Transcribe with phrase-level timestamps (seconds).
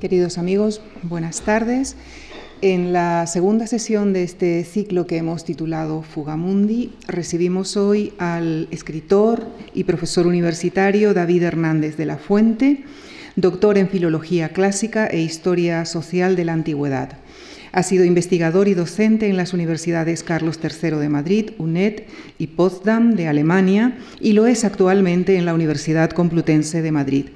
[0.00, 1.94] Queridos amigos, buenas tardes.
[2.62, 9.46] En la segunda sesión de este ciclo que hemos titulado Fugamundi, recibimos hoy al escritor
[9.74, 12.84] y profesor universitario David Hernández de la Fuente,
[13.36, 17.18] doctor en Filología Clásica e Historia Social de la Antigüedad.
[17.72, 22.04] Ha sido investigador y docente en las universidades Carlos III de Madrid, UNED
[22.38, 27.26] y Potsdam de Alemania y lo es actualmente en la Universidad Complutense de Madrid.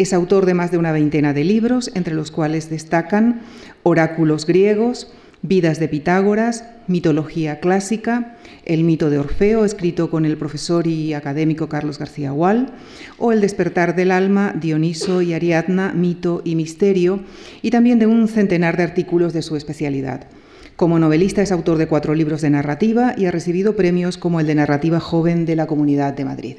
[0.00, 3.42] Es autor de más de una veintena de libros, entre los cuales destacan
[3.82, 10.86] Oráculos griegos, Vidas de Pitágoras, Mitología clásica, El mito de Orfeo, escrito con el profesor
[10.86, 12.72] y académico Carlos García Gual,
[13.18, 17.20] o El despertar del alma, Dioniso y Ariadna, mito y misterio,
[17.60, 20.28] y también de un centenar de artículos de su especialidad.
[20.76, 24.46] Como novelista es autor de cuatro libros de narrativa y ha recibido premios como el
[24.46, 26.56] de Narrativa Joven de la Comunidad de Madrid.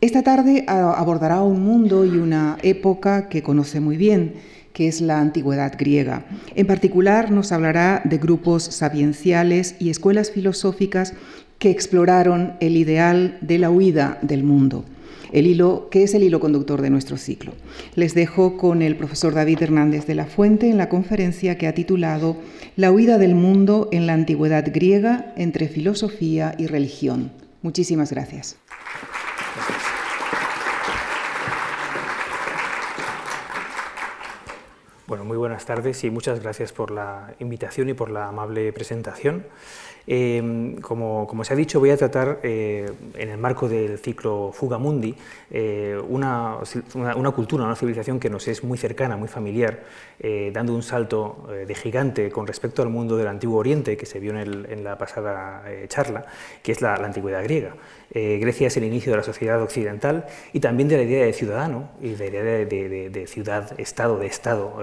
[0.00, 4.32] Esta tarde abordará un mundo y una época que conoce muy bien,
[4.72, 6.24] que es la antigüedad griega.
[6.54, 11.12] En particular nos hablará de grupos sapienciales y escuelas filosóficas
[11.58, 14.86] que exploraron el ideal de la huida del mundo,
[15.32, 17.52] el hilo que es el hilo conductor de nuestro ciclo.
[17.94, 21.74] Les dejo con el profesor David Hernández de la Fuente en la conferencia que ha
[21.74, 22.38] titulado
[22.74, 27.32] La huida del mundo en la antigüedad griega entre filosofía y religión.
[27.60, 28.56] Muchísimas gracias.
[35.10, 39.44] Bueno, muy buenas tardes y muchas gracias por la invitación y por la amable presentación.
[40.06, 45.14] Em, como, se ha dicho, voy a tratar eh, en el marco del ciclo Fugamundi
[45.50, 46.56] eh, una,
[46.94, 49.80] una, cultura, una civilización que nos es muy cercana, muy familiar,
[50.18, 54.18] eh, dando un salto de gigante con respecto al mundo del Antiguo Oriente que se
[54.20, 56.26] vio en, la pasada charla,
[56.62, 57.74] que es la, antigüedad griega.
[58.12, 61.90] Grecia es el inicio de la sociedad occidental y también de la idea de ciudadano
[62.00, 62.66] y de la idea
[63.10, 64.74] de, ciudad-estado, de estado,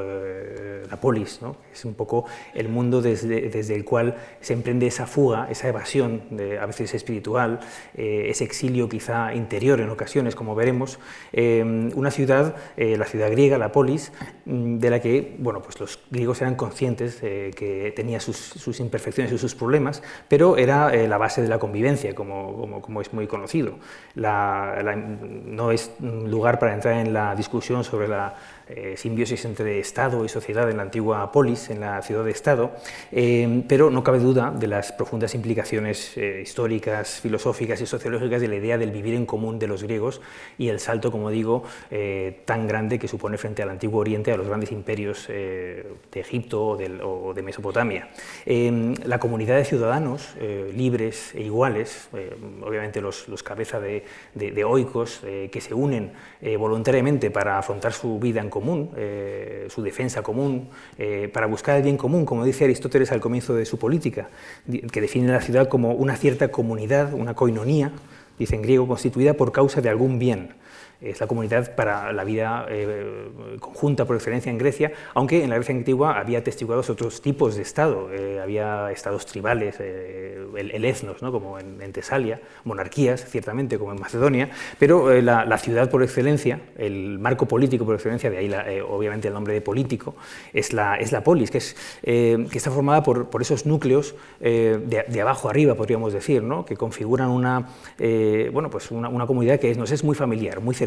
[0.90, 1.58] la polis, ¿no?
[1.74, 6.22] es un poco el mundo desde, desde el cual se emprende esa fuga, esa evasión,
[6.60, 7.60] a veces espiritual,
[7.96, 11.00] eh, ese exilio quizá interior en ocasiones, como veremos,
[11.34, 11.64] eh,
[11.96, 14.12] una ciudad, eh, la ciudad griega, la polis,
[14.46, 19.38] mm, de la que bueno, pues los griegos eran conscientes que tenía sus, imperfecciones y
[19.38, 23.80] sus problemas, pero era la base de la convivencia, como, es muy conocido.
[24.16, 28.36] no es lugar para entrar en la discusión sobre la
[28.70, 32.72] eh, simbiosis entre Estado y sociedad en la antigua polis, en la ciudad de Estado,
[33.14, 38.50] eh, pero no cabe duda de las profundas implicaciones eh, históricas, filosóficas y sociológicas de
[38.50, 40.20] la idea del vivir en común de los griegos
[40.58, 41.64] y el salto, como digo,
[42.46, 47.34] tan grande que supone frente al antiguo Oriente, a los grandes imperios de Egipto o,
[47.34, 48.10] de Mesopotamia.
[48.46, 50.36] la comunidad de ciudadanos
[50.74, 52.10] libres e iguales,
[52.62, 54.04] obviamente los, los cabeza de,
[54.34, 56.12] de oicos, que se unen
[56.58, 61.84] voluntariamente para afrontar su vida en común, eh, su defensa común, eh, para buscar el
[61.84, 64.30] bien común, como dice Aristóteles al comienzo de su política,
[64.92, 67.92] que define la ciudad como una cierta comunidad, una coinonía,
[68.40, 70.56] dice en griego, constituida por causa de algún bien
[71.02, 75.56] es la comunidad para la vida eh, conjunta por excelencia en Grecia, aunque en la
[75.56, 81.22] Grecia antigua había testiguados otros tipos de Estado, eh, había estados tribales, eh, el, etnos,
[81.22, 81.32] ¿no?
[81.32, 87.48] como en, Tesalia, monarquías, ciertamente, como en Macedonia, pero la, ciudad por excelencia, el marco
[87.48, 90.16] político por excelencia, de ahí obviamente el nombre de político,
[90.54, 95.06] es la, es la polis, que, es, que está formada por, por esos núcleos de,
[95.08, 96.66] de, abajo arriba, podríamos decir, ¿no?
[96.66, 97.70] que configuran una,
[98.52, 100.87] bueno, pues una, una comunidad que nos es muy familiar, muy cercana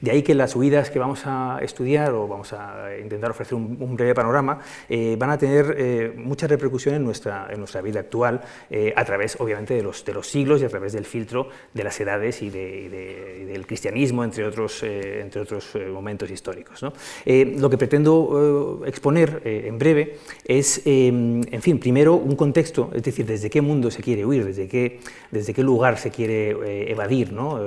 [0.00, 3.96] de ahí que las huidas que vamos a estudiar o vamos a intentar ofrecer un,
[3.96, 8.40] breve panorama eh, van a tener eh, mucha repercusión en nuestra, en nuestra vida actual
[8.70, 11.84] eh, a través, obviamente, de los, de los siglos y a través del filtro de
[11.84, 16.82] las edades y, del cristianismo, entre otros, entre otros momentos históricos.
[16.82, 23.50] lo que pretendo exponer en breve es, en fin, primero un contexto, es decir, desde
[23.50, 27.32] qué mundo se quiere huir, desde qué, desde qué lugar se quiere evadir.
[27.32, 27.60] ¿no?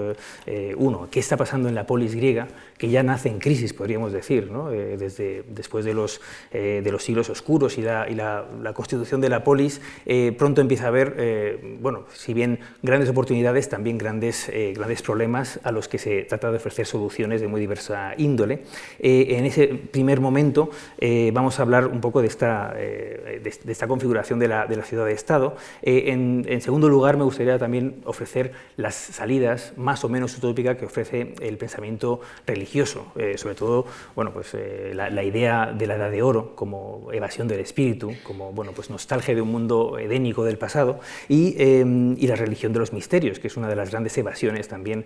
[0.77, 2.47] uno, ¿qué está pasando en la polis griega,
[2.77, 6.21] que ya nace en crisis, podríamos decir, eh, desde después de los,
[6.51, 10.87] eh, de los siglos oscuros y la, constitución de la polis, eh, pronto empieza a
[10.87, 16.49] haber, bueno, si bien grandes oportunidades, también grandes, grandes problemas a los que se trata
[16.49, 18.63] de ofrecer soluciones de muy diversa índole.
[18.99, 20.69] en ese primer momento
[21.33, 25.05] vamos a hablar un poco de esta, de, esta configuración de la, de la ciudad
[25.05, 25.55] de Estado.
[25.81, 30.85] En, en, segundo lugar, me gustaría también ofrecer las salidas más o menos utópicas que
[30.85, 32.62] ofrece el pensamiento religioso,
[33.37, 34.55] sobre todo bueno, pues,
[34.93, 39.35] la, idea de la edad de oro como evasión del espíritu, como bueno, pues, nostalgia
[39.35, 40.99] de un mundo edénico del pasado,
[41.29, 45.05] y, y la religión de los misterios, que es una de las grandes evasiones también,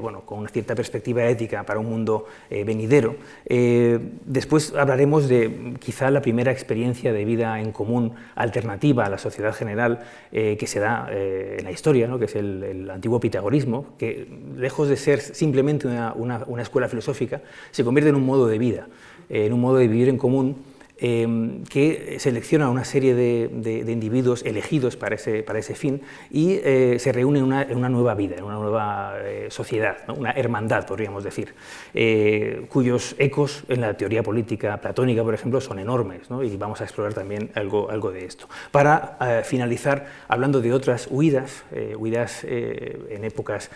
[0.00, 3.16] bueno, con una cierta perspectiva ética para un mundo venidero.
[3.46, 9.54] después hablaremos de quizá la primera experiencia de vida en común alternativa a la sociedad
[9.54, 10.00] general
[10.30, 12.18] que se da en la historia, ¿no?
[12.18, 18.10] que es el, antiguo pitagorismo, que lejos de ser simplemente una, escuela filosófica, se convierte
[18.10, 18.86] en un modo de vida,
[19.28, 20.56] en un modo de vivir en común
[21.00, 26.96] Em, que selecciona una serie de, individuos elegidos para ese, para ese fin y eh,
[26.98, 31.54] se reúne en una, nueva vida, en una nueva eh, sociedad, una hermandad, podríamos decir,
[31.94, 36.84] eh, cuyos ecos en la teoría política platónica, por ejemplo, son enormes, y vamos a
[36.84, 38.48] explorar también algo, algo de esto.
[38.72, 41.64] Para finalizar, hablando de otras huidas,
[41.96, 43.70] huidas en épocas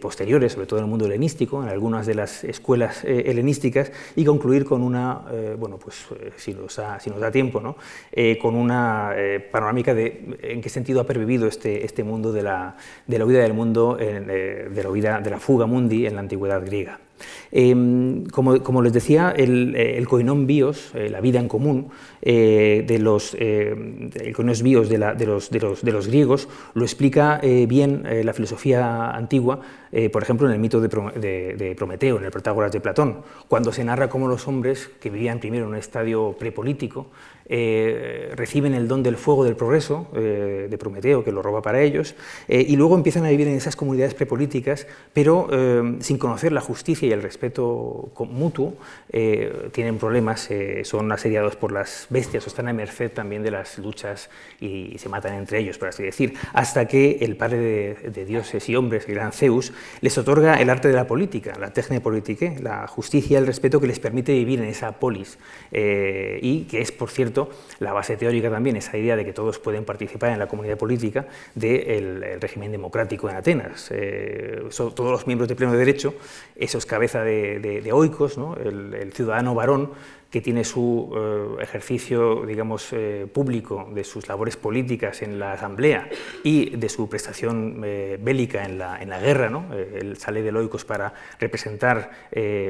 [0.00, 4.64] posteriores, sobre todo en el mundo helenístico, en algunas de las escuelas helenísticas, y concluir
[4.64, 5.22] con una,
[5.58, 7.76] bueno, pues, si lo si nos da tiempo, ¿no?
[8.12, 12.42] Eh, con una eh, panorámica de en qué sentido ha pervivido este, este mundo de
[12.42, 12.76] la,
[13.06, 16.64] de la del mundo, eh, de, la huida, de la fuga mundi en la antigüedad
[16.64, 17.00] griega.
[17.50, 21.88] Em, como, les decía, el, el koinon bios, la vida en común,
[22.20, 29.60] de los, el koinos bios de, los, griegos, lo explica bien la filosofía antigua,
[30.12, 34.08] por ejemplo, en el mito de, Prometeo, en el Protágoras de Platón, cuando se narra
[34.08, 37.06] cómo los hombres que vivían primero en un estadio prepolítico
[37.50, 41.80] eh, reciben el don del fuego del progreso eh, de Prometeo, que lo roba para
[41.80, 42.14] ellos,
[42.46, 45.48] eh, y luego empiezan a vivir en esas comunidades prepolíticas, pero
[46.00, 48.74] sin conocer la justicia y el respeto mutuo,
[49.72, 50.48] tienen problemas,
[50.82, 54.28] son asediados por las bestias o están a merced también de las luchas
[54.60, 58.76] y, se matan entre ellos, por así decir, hasta que el padre de, dioses y
[58.76, 62.86] hombres, el gran Zeus, les otorga el arte de la política, la técnica política, la
[62.86, 65.38] justicia y el respeto que les permite vivir en esa polis,
[65.70, 67.37] y que es, por cierto,
[67.78, 71.26] la base teórica también, esa idea de que todos pueden participar en la comunidad política
[71.54, 73.88] del régimen democrático en Atenas.
[73.90, 76.14] Eh, todos los miembros de pleno de derecho,
[76.56, 79.90] esos cabeza de, oikos, el ciudadano varón,
[80.30, 86.08] que tiene su eh, ejercicio, digamos, eh, público de sus labores políticas en la Asamblea
[86.44, 89.72] y de su prestación eh, bélica en la, en la guerra, ¿no?
[89.72, 92.10] él sale de Loicos para representar,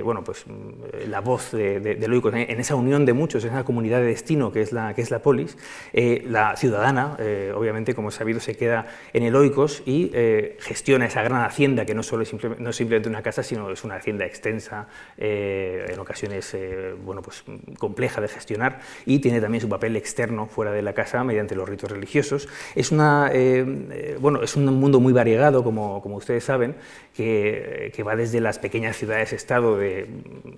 [0.04, 3.64] bueno, pues, mm, la voz de, de, Loicos en esa unión de muchos, en esa
[3.64, 5.56] comunidad de destino que es la, que es la polis.
[5.92, 7.16] la ciudadana,
[7.54, 10.12] obviamente, como sabido, se queda en el Oikos y
[10.60, 13.84] gestiona esa gran hacienda que no, solo es no es simplemente una casa, sino es
[13.84, 16.56] una hacienda extensa, en ocasiones,
[17.04, 17.44] bueno, pues
[17.78, 21.68] compleja de gestionar y tiene también su papel externo fuera de la casa mediante los
[21.68, 22.48] ritos religiosos.
[22.74, 26.76] Es, una, eh, eh, bueno, es un mundo muy variegado, como, como ustedes saben,
[27.14, 30.06] que, que, va desde las pequeñas ciudades-estado de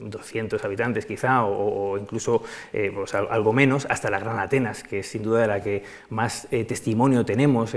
[0.01, 2.43] 200 habitantes quizá, o, incluso
[2.73, 5.83] eh, pues algo menos, hasta la Gran Atenas, que es sin duda de la que
[6.11, 7.75] más testimonio tenemos,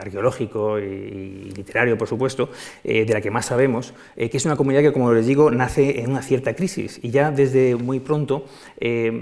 [0.00, 2.50] arqueológico y, literario, por supuesto,
[2.82, 6.10] de la que más sabemos, que es una comunidad que, como les digo, nace en
[6.10, 8.33] una cierta crisis y ya desde muy pronto
[8.80, 9.12] eh,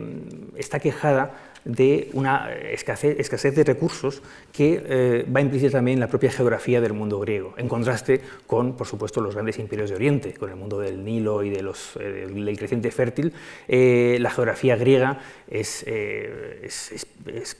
[0.56, 4.22] está quejada de una escasez, de recursos
[4.52, 8.86] que eh, va implícita también la propia geografía del mundo griego, en contraste con, por
[8.86, 12.26] supuesto, los grandes imperios de Oriente, con el mundo del Nilo y de los, eh,
[12.28, 13.32] del creciente fértil.
[13.68, 17.06] Eh, la geografía griega es, es,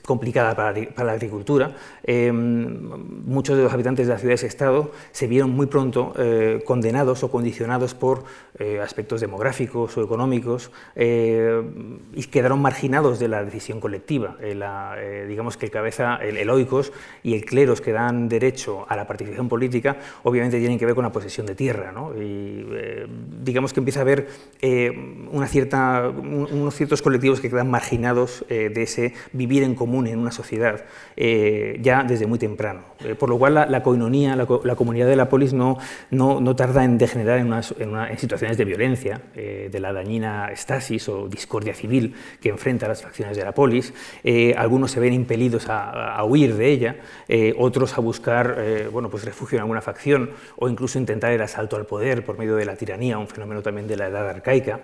[0.02, 1.76] complicada para, la agricultura.
[2.06, 6.14] muchos de los habitantes de las ciudades-estado se vieron muy pronto
[6.64, 8.24] condenados o condicionados por
[8.82, 14.36] aspectos demográficos o económicos y quedaron marginados de la decisión colectiva colectiva.
[14.40, 18.96] Eh, eh, digamos que el cabeza, el, oikos y el cleros que dan derecho a
[18.96, 21.92] la participación política, obviamente tienen que ver con la posesión de tierra.
[22.16, 23.06] Y eh,
[23.44, 24.28] digamos que empieza a haber
[25.30, 30.30] una cierta, unos ciertos colectivos que quedan marginados de ese vivir en común en una
[30.30, 30.84] sociedad
[31.16, 32.82] ya desde muy temprano.
[33.18, 35.78] por lo cual la, coinonía, la, comunidad de la polis no,
[36.10, 41.28] no, no tarda en degenerar en, en, situaciones de violencia, de la dañina estasis o
[41.28, 43.81] discordia civil que enfrenta a las facciones de la polis
[44.22, 46.96] eh, algunos se ven impelidos a, huir de ella,
[47.28, 51.42] eh, otros a buscar eh, bueno, pues refugio en alguna facción o incluso intentar el
[51.42, 54.80] asalto al poder por medio de la tiranía, un fenómeno también de la edad arcaica.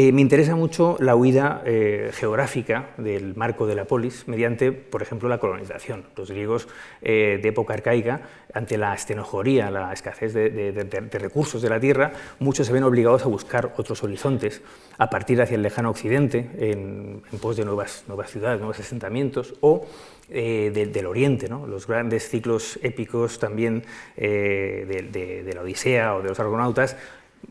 [0.00, 5.02] Eh, me interesa mucho la huida eh, geográfica del marco de la polis mediante, por
[5.02, 6.04] ejemplo, la colonización.
[6.14, 6.68] Los griegos
[7.02, 8.20] eh, de época arcaica,
[8.54, 13.28] ante la estenojoría, la escasez de, recursos de la tierra, muchos se ven obligados a
[13.28, 14.62] buscar otros horizontes,
[14.98, 19.84] a partir hacia el lejano occidente, en, pos de nuevas, ciudades, nuevos asentamientos, o
[20.28, 23.82] del Oriente, los grandes ciclos épicos también
[24.14, 26.96] de, la Odisea o de los Argonautas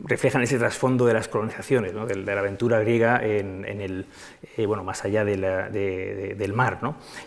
[0.04, 4.06] reflejan ese trasfondo de las colonizaciones, de, la aventura griega en, el,
[4.56, 6.78] eh, bueno, más allá del mar.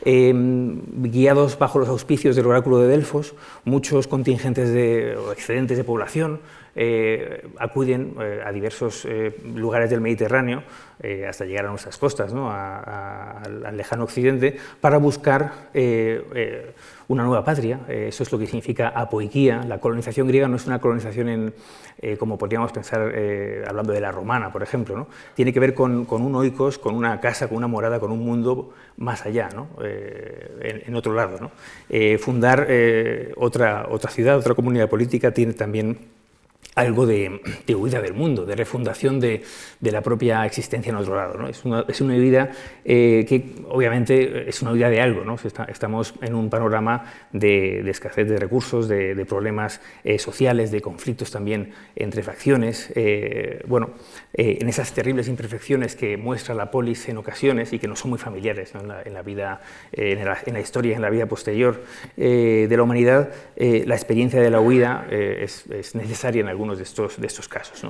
[0.06, 5.84] Em, guiados bajo los auspicios del oráculo de Delfos, muchos contingentes de, o excedentes de
[5.84, 6.40] población
[6.74, 9.06] eh, acuden eh, a diversos
[9.54, 10.64] lugares del Mediterráneo
[11.28, 15.72] hasta llegar a nuestras costas, al lejano occidente, para buscar
[17.12, 17.82] una nueva patria.
[17.88, 19.64] Eh, eso es lo que significa apoiquía.
[19.68, 21.54] La colonización griega no es una colonización en,
[22.00, 24.96] eh, como podríamos pensar eh, hablando de la romana, por ejemplo.
[24.96, 25.08] ¿no?
[25.36, 28.74] Tiene que ver con, un oikos, con una casa, con una morada, con un mundo
[28.98, 29.68] más allá, ¿no?
[29.82, 31.38] en, otro lado.
[31.40, 31.52] ¿no?
[32.20, 32.68] fundar
[33.38, 35.98] otra, otra ciudad, otra comunidad política tiene también
[36.76, 37.42] algo de,
[37.76, 39.44] huida del mundo, de refundación de,
[39.82, 41.38] la propia existencia en otro lado.
[41.38, 41.48] ¿no?
[41.48, 42.52] Es, una, es, una, huida
[42.86, 45.26] eh, que obviamente es una huida de algo.
[45.26, 45.36] ¿no?
[45.68, 51.74] estamos en un panorama de, escasez de recursos, de, problemas eh, sociales, de conflictos también
[51.96, 52.92] entre facciones.
[52.96, 53.92] Eh, bueno,
[54.34, 58.20] en esas terribles imperfecciones que muestra la polis en ocasiones y que no son muy
[58.20, 59.62] familiares en la, vida,
[59.92, 61.84] en la, historia, en la vida posterior
[62.16, 66.84] de la humanidad, la experiencia de la huida es, es necesaria en algún algunos de
[66.84, 67.82] estos, de estos casos.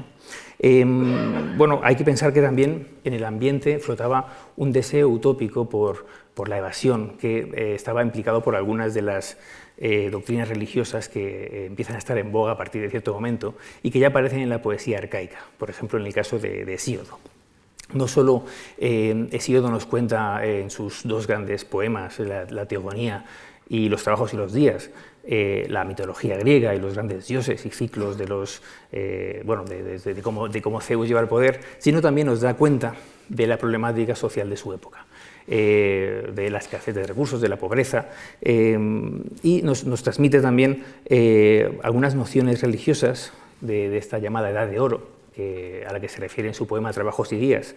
[0.59, 6.05] Em, bueno, hay que pensar que también en el ambiente flotaba un deseo utópico por,
[6.33, 9.37] por la evasión que eh, estaba implicado por algunas de las
[9.77, 13.55] eh, doctrinas religiosas que eh, empiezan a estar en boga a partir de cierto momento
[13.83, 16.73] y que ya aparecen en la poesía arcaica, por ejemplo en el caso de, de
[16.73, 17.19] Hesíodo.
[17.93, 18.45] No solo
[18.77, 23.25] Hesíodo nos cuenta en sus dos grandes poemas, la, la Teogonía
[23.67, 24.91] y los trabajos y los días,
[25.23, 30.21] eh, la mitología griega y los grandes dioses y ciclos de, los, eh, bueno, de,
[30.23, 32.95] cómo, de, cómo, Zeus lleva el poder, sino también nos da cuenta
[33.29, 35.05] de la problemática social de su época.
[35.47, 38.09] Eh, de la escasez de recursos, de la pobreza,
[38.41, 40.83] y nos, nos, transmite también
[41.81, 45.07] algunas nociones religiosas de, esta llamada Edad de Oro,
[45.88, 47.75] a la que se refiere en su poema Trabajos y Días,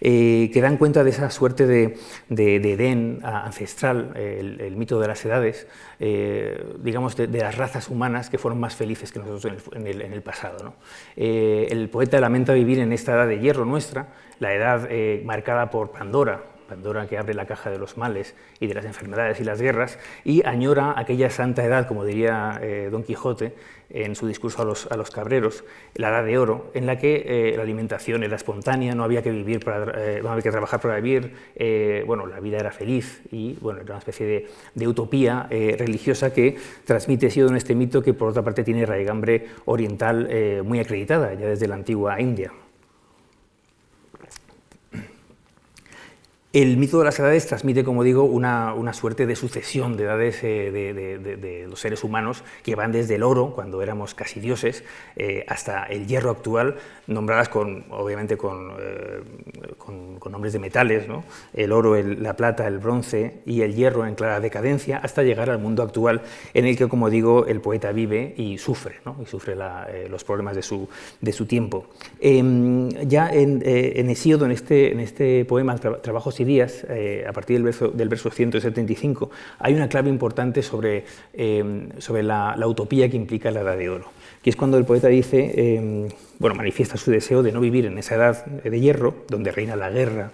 [0.00, 1.96] eh, que dan cuenta de esa suerte de,
[2.28, 5.68] Edén ancestral, el, mito de las edades,
[6.00, 10.74] eh, digamos, de, las razas humanas que fueron más felices que nosotros en el, pasado.
[11.16, 14.08] Eh, el poeta lamenta vivir en esta edad de hierro nuestra,
[14.40, 14.88] la edad
[15.24, 19.40] marcada por Pandora, Pandora que abre la caja de los males y de las enfermedades
[19.40, 23.54] y las guerras, y añora aquella santa edad, como diría Don Quijote,
[23.90, 27.24] en su discurso a los, a los, cabreros, la edad de oro, en la que
[27.26, 30.80] eh, la alimentación era espontánea, no había que, vivir para, eh, no había que trabajar
[30.80, 34.88] para vivir, eh, bueno, la vida era feliz y bueno, era una especie de, de
[34.88, 40.28] utopía religiosa que transmite sido en este mito que por otra parte tiene raigambre oriental
[40.64, 42.52] muy acreditada ya desde la antigua India.
[46.56, 50.70] El mito de las edades transmite, como digo, una, suerte de sucesión de edades eh,
[50.72, 54.82] de, los seres humanos que van desde el oro, cuando éramos casi dioses,
[55.16, 56.76] eh, hasta el hierro actual,
[57.08, 59.20] nombradas con, obviamente con, eh,
[60.30, 61.24] nombres de metales, ¿no?
[61.52, 65.58] el oro, la plata, el bronce y el hierro en clara decadencia, hasta llegar al
[65.58, 66.22] mundo actual
[66.54, 69.56] en el que, como digo, el poeta vive y sufre, y sufre
[70.08, 71.84] los problemas de su, tiempo.
[72.18, 77.32] Em, ya en, en Hesíodo, en este, en este poema, Trabajos y días, eh, a
[77.32, 83.10] partir del verso, del verso 175, hay una clave importante sobre, eh, sobre la, utopía
[83.10, 84.10] que implica la edad de oro,
[84.42, 87.98] que es cuando el poeta dice, eh, bueno, manifiesta su deseo de no vivir en
[87.98, 90.32] esa edad de hierro, donde reina la guerra,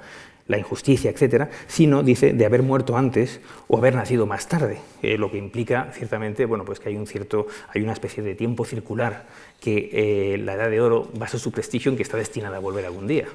[0.48, 5.30] la injusticia, etcétera, sino dice de haber muerto antes o haber nacido más tarde, lo
[5.30, 9.24] que implica ciertamente, bueno, pues que hay un cierto, hay una especie de tiempo circular
[9.60, 13.06] que la edad de oro basa su prestigio en que está destinada a volver algún
[13.06, 13.26] día.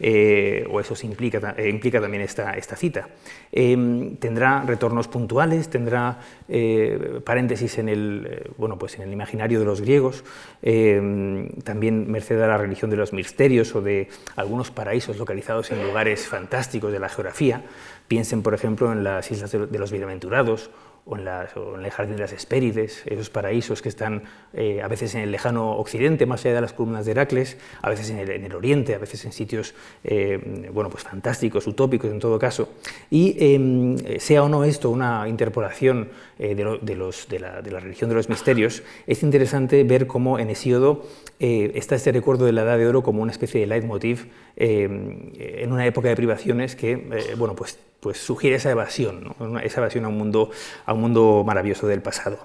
[0.00, 3.08] Eh, o eso implica, eh, implica también esta, esta cita.
[3.52, 9.64] Em, tendrá retornos puntuales, tendrá eh, paréntesis en el, bueno, pues en el imaginario de
[9.64, 10.24] los griegos,
[10.62, 15.82] em, también merced a la religión de los misterios o de algunos paraísos localizados en
[15.82, 17.62] lugares fantásticos de la geografía.
[18.08, 20.70] Piensen, por ejemplo, en las islas de los Bienaventurados
[21.06, 25.20] o en, el Jardín de las Hespérides, esos paraísos que están eh, a veces en
[25.20, 28.94] el lejano occidente, más allá de las columnas de Heracles, a veces en el, oriente,
[28.94, 32.70] a veces en sitios eh, bueno, pues fantásticos, utópicos en todo caso.
[33.08, 36.08] Y em, sea o no esto una interpolación
[36.40, 36.64] eh, de,
[36.96, 41.06] los, de, la, de, la, religión de los misterios, es interesante ver cómo en Hesíodo
[41.38, 45.84] está este recuerdo de la Edad de Oro como una especie de leitmotiv en una
[45.84, 49.34] época de privaciones que bueno, pues pues sugiere esa evasión,
[49.64, 50.52] esa evasión a un, mundo,
[50.84, 52.38] a un mundo maravilloso del pasado.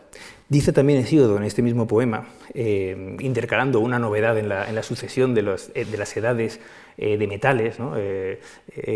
[0.49, 5.41] Dice también Hesíodo en este mismo poema, eh, intercalando una novedad en la, sucesión de,
[5.75, 6.59] eh, de, las edades
[6.97, 7.77] de metales,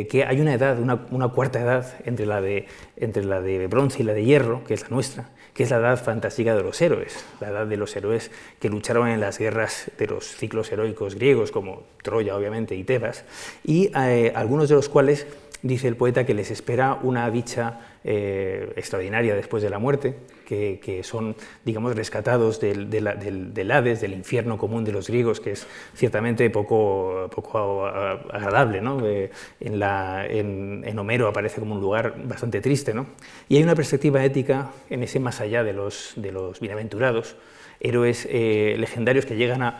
[0.10, 2.66] que hay una edad, una, cuarta edad entre la, de,
[2.98, 5.78] entre la de bronce y la de hierro, que es la nuestra, que es la
[5.78, 9.90] edad fantástica de los héroes, la edad de los héroes que lucharon en las guerras
[9.98, 13.24] de los ciclos heroicos griegos, como Troya, obviamente, y Tebas,
[13.64, 15.26] y algunos de los cuales
[15.62, 20.14] dice el poeta que les espera una dicha eh, extraordinaria después de la muerte,
[20.46, 25.66] que, son, digamos, rescatados del, del, Hades, del infierno común de los griegos, que es
[25.96, 28.80] ciertamente poco, poco agradable.
[28.80, 29.04] ¿no?
[29.04, 32.94] Eh, en, Homero aparece como un lugar bastante triste.
[32.94, 33.08] ¿no?
[33.50, 37.38] Y hay una perspectiva ética en ese más allá de los, de los bienaventurados,
[37.80, 39.80] héroes eh, legendarios que llegan a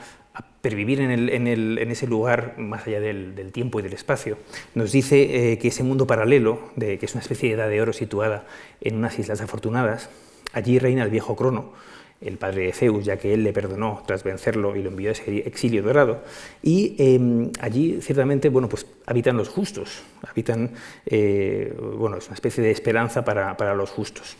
[0.62, 4.38] pervivir en, ese lugar más allá del, tiempo y del espacio.
[4.74, 7.82] Nos dice eh, que ese mundo paralelo, de, que es una especie de edad de
[7.82, 8.46] oro situada
[8.82, 10.10] en unas islas afortunadas,
[10.54, 11.74] allí reina el viejo Crono,
[12.22, 15.12] el padre de Zeus, ya que él le perdonó tras vencerlo y lo envió a
[15.12, 16.24] ese exilio dorado.
[16.64, 20.72] Y em, allí, ciertamente, bueno, pues habitan los justos, habitan,
[21.06, 24.38] eh, bueno, es una especie de esperanza para, para los justos.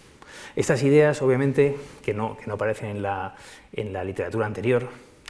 [0.56, 3.36] Estas ideas, obviamente, que no, que no aparecen en la,
[3.74, 4.88] en la literatura anterior,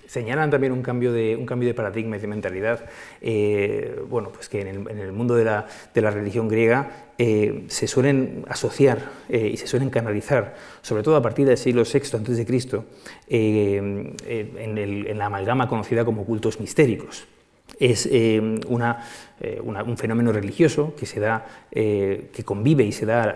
[0.08, 2.86] señalan también un cambio de, un cambio de paradigma y de mentalidad,
[3.22, 4.68] eh, bueno, pues que en
[5.00, 9.68] el, mundo de la, de la, religión griega eh, se suelen asociar eh, y se
[9.68, 12.82] suelen canalizar, sobre todo a partir del siglo VI a.C.,
[13.28, 17.28] en, en la amalgama conocida como cultos mistéricos
[17.80, 18.60] es eh,
[19.42, 23.36] eh, un fenómeno religioso que se da, eh, que convive y se da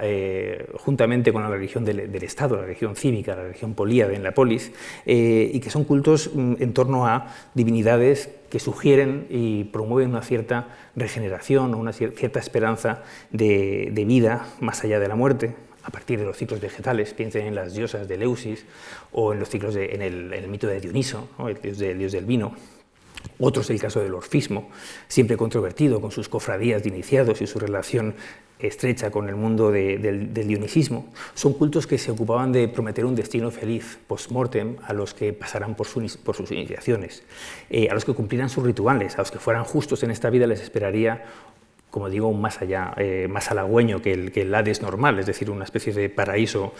[0.77, 4.71] juntamente con la religión del, Estado, la religión cívica, la religión políada en la polis,
[5.05, 10.67] y que son cultos mm, en torno a divinidades que sugieren y promueven una cierta
[10.95, 16.25] regeneración o una cierta esperanza de, vida más allá de la muerte, a partir de
[16.25, 18.65] los ciclos vegetales, piensen en las diosas de Leusis
[19.11, 22.53] o en los ciclos en, el, mito de Dioniso, el dios del vino,
[23.39, 24.69] otro es el caso del orfismo,
[25.07, 28.15] siempre controvertido con sus cofradías de iniciados y su relación
[28.59, 31.07] estrecha con el mundo del, dionisismo.
[31.33, 35.75] Son cultos que se ocupaban de prometer un destino feliz post-mortem a los que pasaran
[35.75, 37.23] por, sus iniciaciones,
[37.69, 40.45] eh, a los que cumplieran sus rituales, a los que fueran justos en esta vida
[40.45, 41.23] les esperaría
[41.89, 45.49] como digo, más allá, eh, más halagüeño que el, que el Hades normal, es decir,
[45.49, 46.71] una especie de paraíso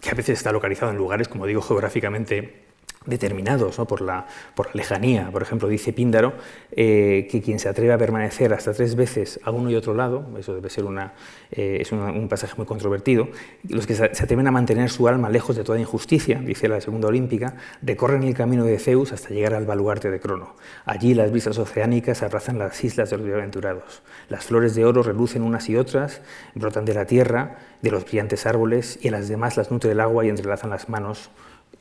[0.00, 2.71] que a veces está localizado en lugares, como digo, geográficamente
[3.06, 5.30] determinados por, la, por, la, lejanía.
[5.30, 6.34] Por ejemplo, dice Píndaro
[6.72, 10.26] eh, que quien se atreve a permanecer hasta tres veces a uno y otro lado,
[10.38, 11.14] eso debe ser una,
[11.50, 13.28] eh, es un pasaje muy controvertido,
[13.68, 17.08] los que se atreven a mantener su alma lejos de toda injusticia, dice la segunda
[17.08, 20.56] olímpica, recorren el camino de Zeus hasta llegar al baluarte de Crono.
[20.84, 24.02] Allí las brisas oceánicas abrazan las islas de los bienaventurados.
[24.28, 26.22] Las flores de oro relucen unas y otras,
[26.54, 30.00] brotan de la tierra, de los brillantes árboles, y a las demás las nutre el
[30.00, 31.30] agua y entrelazan las manos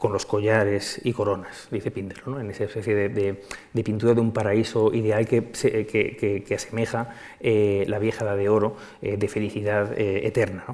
[0.02, 4.92] con los collares y coronas, dice Pindaro, en esa especie de, pintura de un paraíso
[4.92, 10.66] ideal que, que, asemeja eh, la vieja edad de oro eh, de felicidad eh, eterna.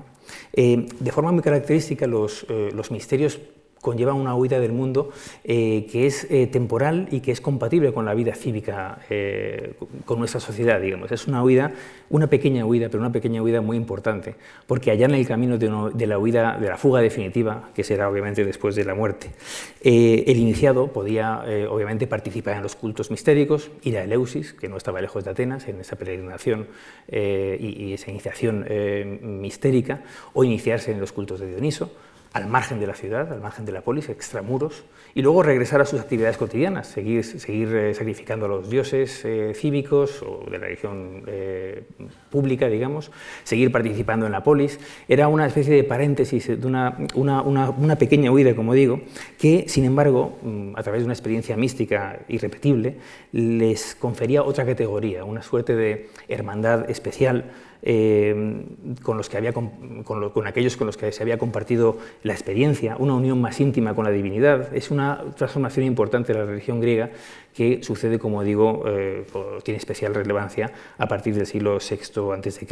[0.56, 2.46] de forma muy característica, los
[2.90, 3.38] misterios
[3.82, 5.12] conlleva una huida del mundo
[5.44, 9.74] eh, que es eh, temporal y que es compatible con la vida cívica, eh,
[10.06, 11.12] con nuestra sociedad, digamos.
[11.12, 11.74] Es una huida,
[12.10, 14.36] una pequeña huida, pero una pequeña huida muy importante,
[14.66, 18.44] porque allá en el camino de, la huida, de la fuga definitiva, que será obviamente
[18.46, 19.32] después de la muerte,
[19.82, 25.02] el iniciado podía obviamente participar en los cultos mistéricos, ir a Eleusis, que no estaba
[25.02, 26.68] lejos de Atenas, en esa peregrinación
[27.10, 28.66] y, y, esa iniciación
[29.22, 31.92] mistérica, o iniciarse en los cultos de Dioniso,
[32.38, 34.84] al margen de la ciudad, al margen de la polis, extramuros,
[35.16, 39.54] y luego regresar a sus actividades cotidianas, seguir, seguir eh, sacrificando a los dioses eh,
[39.56, 41.84] cívicos o de la religión eh,
[42.30, 43.12] pública, digamos,
[43.44, 44.80] seguir participando en la polis.
[45.08, 49.02] Era una especie de paréntesis, de una, una, una, pequeña huida, como digo,
[49.40, 52.98] que, sin embargo, mm, a través de una experiencia mística irrepetible,
[53.32, 57.46] les confería otra categoría, una suerte de hermandad especial
[57.82, 58.66] eh,
[59.02, 59.72] con, los que había, con,
[60.46, 64.12] aquellos con los que se había compartido la experiencia, una unión más íntima con la
[64.12, 64.76] divinidad.
[64.76, 67.12] Es una transformación importante de la religión griega
[67.54, 69.26] que sucede, como digo, eh,
[69.64, 71.96] tiene especial relevancia a partir del siglo VI
[72.34, 72.66] a.C.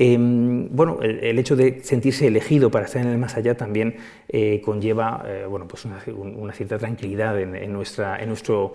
[0.00, 3.96] Em, bueno, el, hecho de sentirse elegido para estar en el más allá también
[4.28, 8.74] eh, conlleva eh, bueno, pues una, cierta tranquilidad en, nuestro,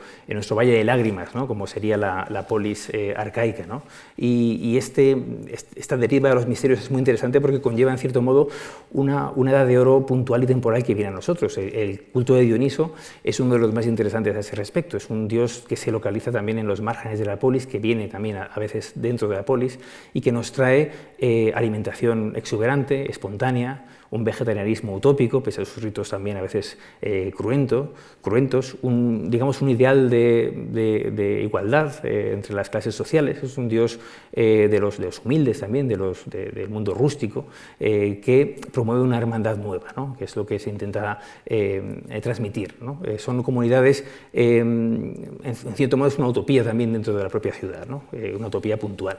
[0.53, 1.47] valle de lágrimas, ¿no?
[1.47, 3.65] como sería la, polis eh, arcaica.
[3.65, 3.83] ¿no?
[4.17, 5.15] Y, este,
[5.75, 8.49] esta deriva de los misterios es muy interesante porque conlleva en cierto modo
[8.91, 11.57] una edad de oro puntual y temporal que viene a nosotros.
[11.57, 14.97] El, culto de Dioniso es uno de los más interesantes a ese respecto.
[14.97, 18.09] Es un dios que se localiza también en los márgenes de la polis, que viene
[18.09, 19.79] también a veces dentro de la polis
[20.13, 20.82] y que nos trae
[21.17, 26.77] eh, alimentación exuberante, espontánea, un vegetarianismo utópico, pese a sus ritos también a veces
[27.35, 33.99] cruento, cruentos, un, digamos un ideal de, igualdad entre las clases sociales, es un Dios
[34.31, 37.47] de los, de, los, humildes también, de los, del mundo rústico,
[37.79, 40.15] que promueve una hermandad nueva, ¿no?
[40.15, 41.19] que es lo que se intenta
[42.21, 42.75] transmitir.
[42.81, 43.01] ¿no?
[43.17, 45.15] son comunidades, en
[45.73, 48.03] cierto modo es una utopía también dentro de la propia ciudad, ¿no?
[48.37, 49.17] una utopía puntual.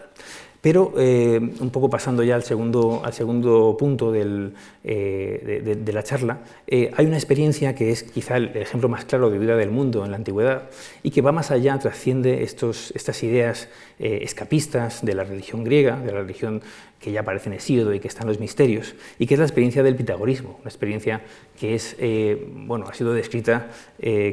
[0.65, 4.51] Pero eh, un poco pasando ya al segundo, al segundo punto eh,
[4.83, 9.39] de, la charla, eh, hay una experiencia que es quizá el ejemplo más claro de
[9.39, 10.71] vida del mundo en la antigüedad
[11.03, 16.13] y que va más allá, trasciende estos, estas ideas escapistas de la religión griega, de
[16.13, 16.63] la religión
[16.99, 19.45] que ya aparece en Hesíodo y que está en los misterios, y que es la
[19.45, 21.21] experiencia del pitagorismo, una experiencia
[21.61, 21.97] que es,
[22.67, 23.69] bueno, ha sido descrita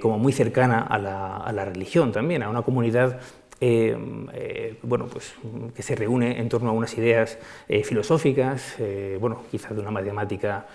[0.02, 3.20] como muy cercana a la, a la religión también, a una comunidad
[3.64, 3.96] eh,
[4.34, 5.36] eh, bueno, pues,
[5.76, 7.38] que se reúne en torno a unas ideas
[7.70, 8.76] eh, filosóficas,
[9.20, 10.66] bueno, quizás de una matemática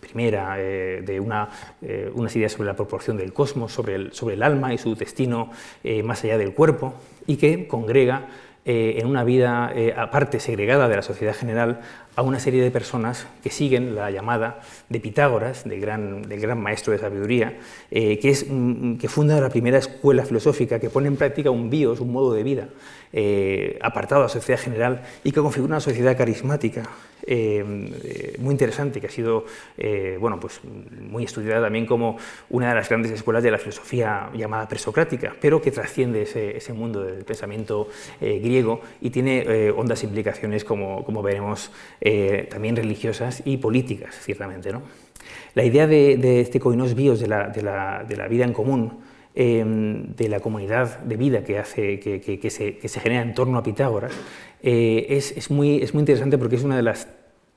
[0.00, 1.48] primera, de una,
[2.14, 5.50] unas ideas sobre la proporción del cosmos, sobre el, sobre el alma y su destino
[6.04, 6.94] más allá del cuerpo,
[7.26, 8.28] y que congrega
[8.64, 11.80] en una vida aparte, segregada de la sociedad general,
[12.16, 16.58] a una serie de personas que siguen la llamada de Pitágoras, del gran, del gran
[16.58, 17.58] maestro de sabiduría,
[17.90, 21.68] eh, que, es, mm, que funda la primera escuela filosófica que pone en práctica un
[21.68, 22.68] bios, un modo de vida,
[23.12, 26.88] eh, apartado de la sociedad general y que configura una sociedad carismática
[27.28, 29.44] eh, muy interesante, que ha sido
[30.20, 32.18] bueno, pues, muy estudiada también como
[32.50, 36.72] una de las grandes escuelas de la filosofía llamada presocrática, pero que trasciende ese, ese
[36.72, 37.88] mundo del pensamiento
[38.20, 41.72] griego y tiene hondas implicaciones, como, como veremos
[42.08, 44.70] eh, también religiosas y políticas, ciertamente.
[44.70, 44.82] ¿no?
[45.54, 47.62] La idea de, este coinos bios, de la, de
[48.16, 49.00] la, vida en común,
[49.34, 53.58] em, de la comunidad de vida que, hace, que, que, se, se, genera en torno
[53.58, 54.12] a Pitágoras,
[54.62, 57.08] eh, es, es, muy, es muy interesante porque es una de las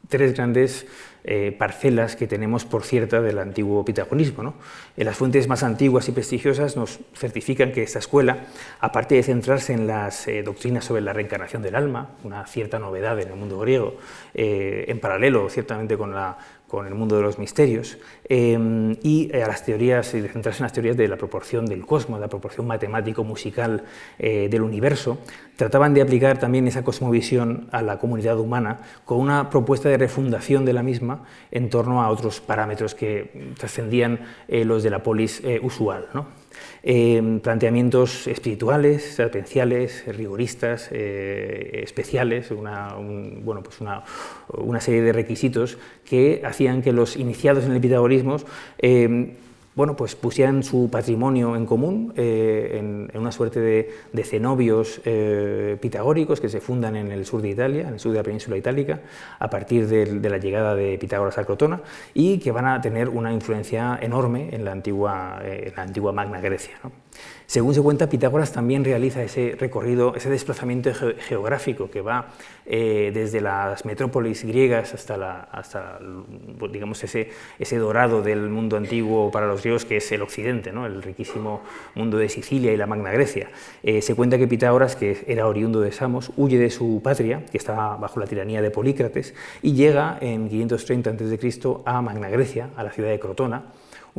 [0.10, 0.86] tres grandes
[1.24, 4.41] eh, parcelas que tenemos por cierta del antiguo pitagonismo.
[4.41, 4.56] ¿no?
[4.98, 8.48] En las fuentes más antiguas y prestigiosas nos certifican que esta escuela,
[8.80, 13.19] aparte de centrarse en las eh, doctrinas sobre la reencarnación del alma, una cierta novedad
[13.19, 13.98] en el mundo griego,
[14.34, 16.38] eh, en paralelo ciertamente con la
[16.69, 17.97] con el mundo de los misterios,
[18.29, 22.19] em, y a las teorías, y centrarse en las teorías de la proporción del cosmos,
[22.19, 23.84] la proporción matemático-musical
[24.19, 25.17] eh, del universo,
[25.55, 30.63] trataban de aplicar también esa cosmovisión a la comunidad humana con una propuesta de refundación
[30.63, 35.41] de la misma en torno a otros parámetros que trascendían eh, los de la polis
[35.43, 36.08] eh, usual.
[36.13, 36.38] ¿no?
[36.81, 44.03] Em, planteamientos espirituales, serpenciales, rigoristas, eh, especiales, una, bueno, pues una,
[44.47, 48.37] una, serie de requisitos que hacían que los iniciados en el pitagorismo
[48.77, 49.33] em,
[49.79, 52.79] bueno, pues pusieran su patrimonio en común eh,
[53.13, 57.87] en, una suerte de, cenobios eh, pitagóricos que se fundan en el sur de Italia,
[57.87, 58.99] en el sur de la península itálica,
[59.39, 61.79] a partir de, la llegada de Pitágoras a Crotona
[62.13, 66.41] y que van a tener una influencia enorme en la antigua, en la antigua Magna
[66.41, 66.77] Grecia.
[67.49, 72.27] Según se cuenta, Pitágoras también realiza ese recorrido, ese desplazamiento geográfico que va
[72.67, 75.97] eh, desde las metrópolis griegas hasta, la, hasta
[76.71, 80.85] digamos, ese, ese, dorado del mundo antiguo para los griegos, que es el occidente, ¿no?
[80.85, 81.62] el riquísimo
[81.95, 83.49] mundo de Sicilia y la Magna Grecia.
[83.81, 87.57] Eh, se cuenta que Pitágoras, que era oriundo de Samos, huye de su patria, que
[87.57, 89.33] estaba bajo la tiranía de Polícrates,
[89.63, 91.59] y llega en 530 a.C.
[91.83, 93.63] a Magna Grecia, a la ciudad de Crotona,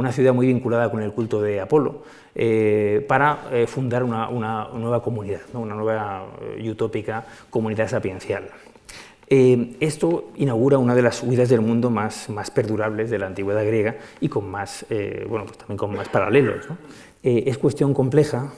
[0.00, 2.02] una ciudad muy vinculada con el culto de Apolo,
[2.34, 4.28] eh, para eh, fundar una,
[4.72, 8.48] nueva comunidad, una nueva eh, utópica comunidad sapiencial.
[9.28, 13.96] esto inaugura una de las huidas del mundo más, más perdurables de la antigüedad griega
[14.20, 14.86] y con más,
[15.28, 16.66] bueno, pues también con más paralelos.
[17.22, 18.52] es cuestión compleja,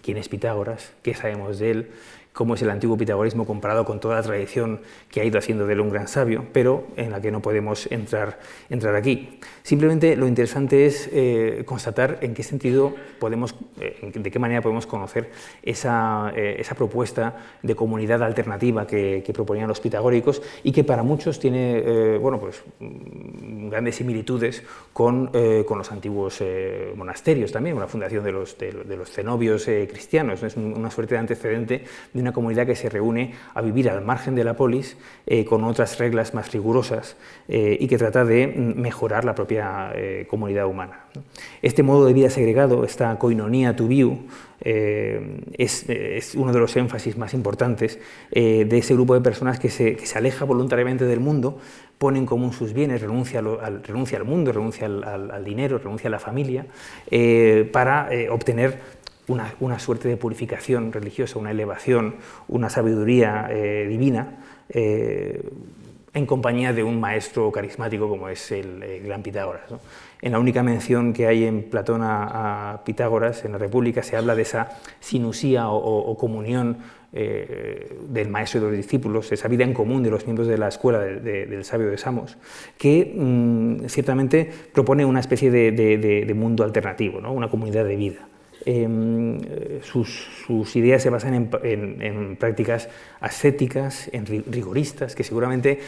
[0.00, 1.90] quién es Pitágoras, qué sabemos de él,
[2.32, 5.74] cómo es el antiguo pitagorismo comparado con toda la tradición que ha ido haciendo de
[5.74, 8.38] él un gran sabio, pero en la que no podemos entrar,
[8.70, 9.38] entrar aquí.
[9.62, 14.86] Simplemente lo interesante es eh, constatar en qué sentido podemos, eh, de qué manera podemos
[14.86, 15.30] conocer
[15.62, 21.40] esa, eh, esa propuesta de comunidad alternativa que, proponían los pitagóricos y que para muchos
[21.40, 25.30] tiene bueno, pues, mm, grandes similitudes con,
[25.66, 26.42] con los antiguos
[26.94, 30.42] monasterios también, una fundación de los, de, los cenobios cristianos.
[30.42, 34.34] Es una suerte de antecedente de una comunidad que se reúne a vivir al margen
[34.34, 37.16] de la polis eh, con otras reglas más rigurosas
[37.48, 41.06] eh, y que trata de mejorar la propia eh, comunidad humana.
[41.60, 44.26] Este modo de vida segregado, esta koinonia to view,
[44.64, 47.98] es, uno de los énfasis más importantes
[48.30, 51.58] de ese grupo de personas que se, aleja voluntariamente del mundo,
[51.98, 56.12] pone en común sus bienes, renuncia al, renuncia al mundo, renuncia al, dinero, renuncia a
[56.12, 56.66] la familia,
[57.72, 58.78] para obtener
[59.32, 62.16] una, suerte de purificación religiosa, una elevación,
[62.48, 65.42] una sabiduría eh, divina, eh,
[66.14, 69.62] en compañía de un maestro carismático como es el, gran Pitágoras.
[70.20, 74.34] En la única mención que hay en Platón a, Pitágoras, en la República, se habla
[74.34, 76.78] de esa sinusía o, comunión
[77.14, 80.58] eh, del maestro y de los discípulos, esa vida en común de los miembros de
[80.58, 82.36] la escuela del sabio de Samos,
[82.78, 88.28] que mm, ciertamente propone una especie de, mundo alternativo, una comunidad de vida.
[88.64, 89.40] Em,
[89.82, 92.88] sus, ideas se basan en, prácticas
[93.20, 95.80] ascéticas, en rigoristas, que seguramente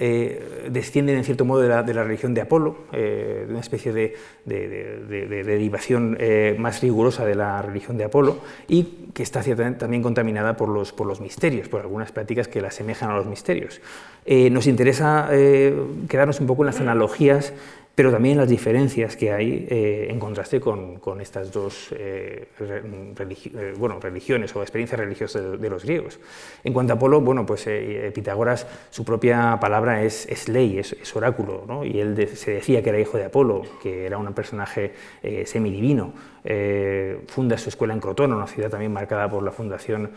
[0.00, 4.14] eh, descienden en cierto modo de la, religión de Apolo, eh, una especie de,
[4.46, 9.42] derivación eh, más rigurosa de la religión de Apolo, y que está
[9.76, 13.26] también contaminada por los, por los misterios, por algunas prácticas que la asemejan a los
[13.26, 13.80] misterios.
[14.26, 15.28] nos interesa
[16.08, 17.52] quedarnos un poco en las analogías
[17.98, 23.74] pero también las diferencias que hay eh, en contraste con, con estas dos eh, eh,
[23.76, 26.20] bueno, religiones o experiencias religiosas de, los griegos.
[26.62, 27.68] En cuanto a Apolo, bueno, pues
[28.14, 31.84] Pitágoras, su propia palabra es, es ley, es, oráculo, ¿no?
[31.84, 34.92] y él se decía que era hijo de Apolo, que era un personaje
[35.44, 36.12] semidivino.
[37.26, 40.12] Funda su escuela en Crotona, una ciudad también marcada por la fundación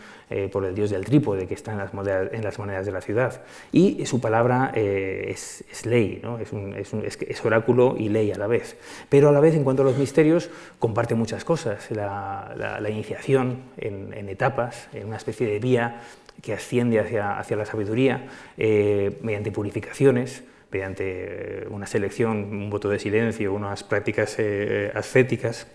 [0.50, 3.42] por el dios del trípode, que está en las monedas, de la ciudad.
[3.70, 6.22] Y su palabra es, es, ley,
[6.76, 8.76] es, oráculo y ley a la vez.
[9.08, 11.90] Pero a la vez, en cuanto a los misterios, comparte muchas cosas.
[11.90, 16.02] La, iniciación en, etapas, en una especie de vía
[16.40, 23.52] que asciende hacia, la sabiduría, eh, mediante purificaciones, mediante una selección, un voto de silencio,
[23.52, 25.66] unas prácticas eh, ascéticas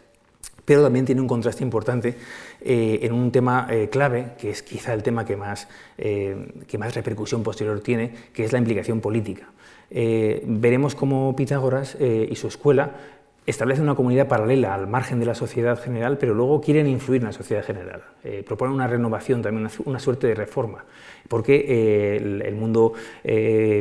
[0.65, 2.17] pero también tiene un contraste importante
[2.61, 7.41] eh, en un tema clave, que es quizá el tema que más, que más repercusión
[7.41, 9.47] posterior tiene, que es la implicación política.
[9.89, 12.91] Eh, veremos cómo Pitágoras eh, y su escuela
[13.45, 17.27] establecen una comunidad paralela al margen de la sociedad general, pero luego quieren influir en
[17.27, 18.03] la sociedad general.
[18.25, 20.83] Eh, proponen una renovación, también una, suerte de reforma,
[21.29, 22.91] porque el, mundo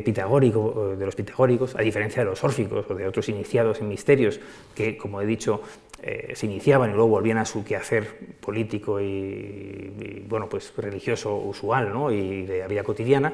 [0.04, 4.38] pitagórico, de los pitagóricos, a diferencia de los órficos o de otros iniciados en misterios,
[4.72, 5.62] que, como he dicho,
[6.02, 11.92] eh, se iniciaban y luego volvían a su quehacer político y, bueno, pues religioso usual
[11.92, 12.12] ¿no?
[12.12, 13.32] y de la vida cotidiana,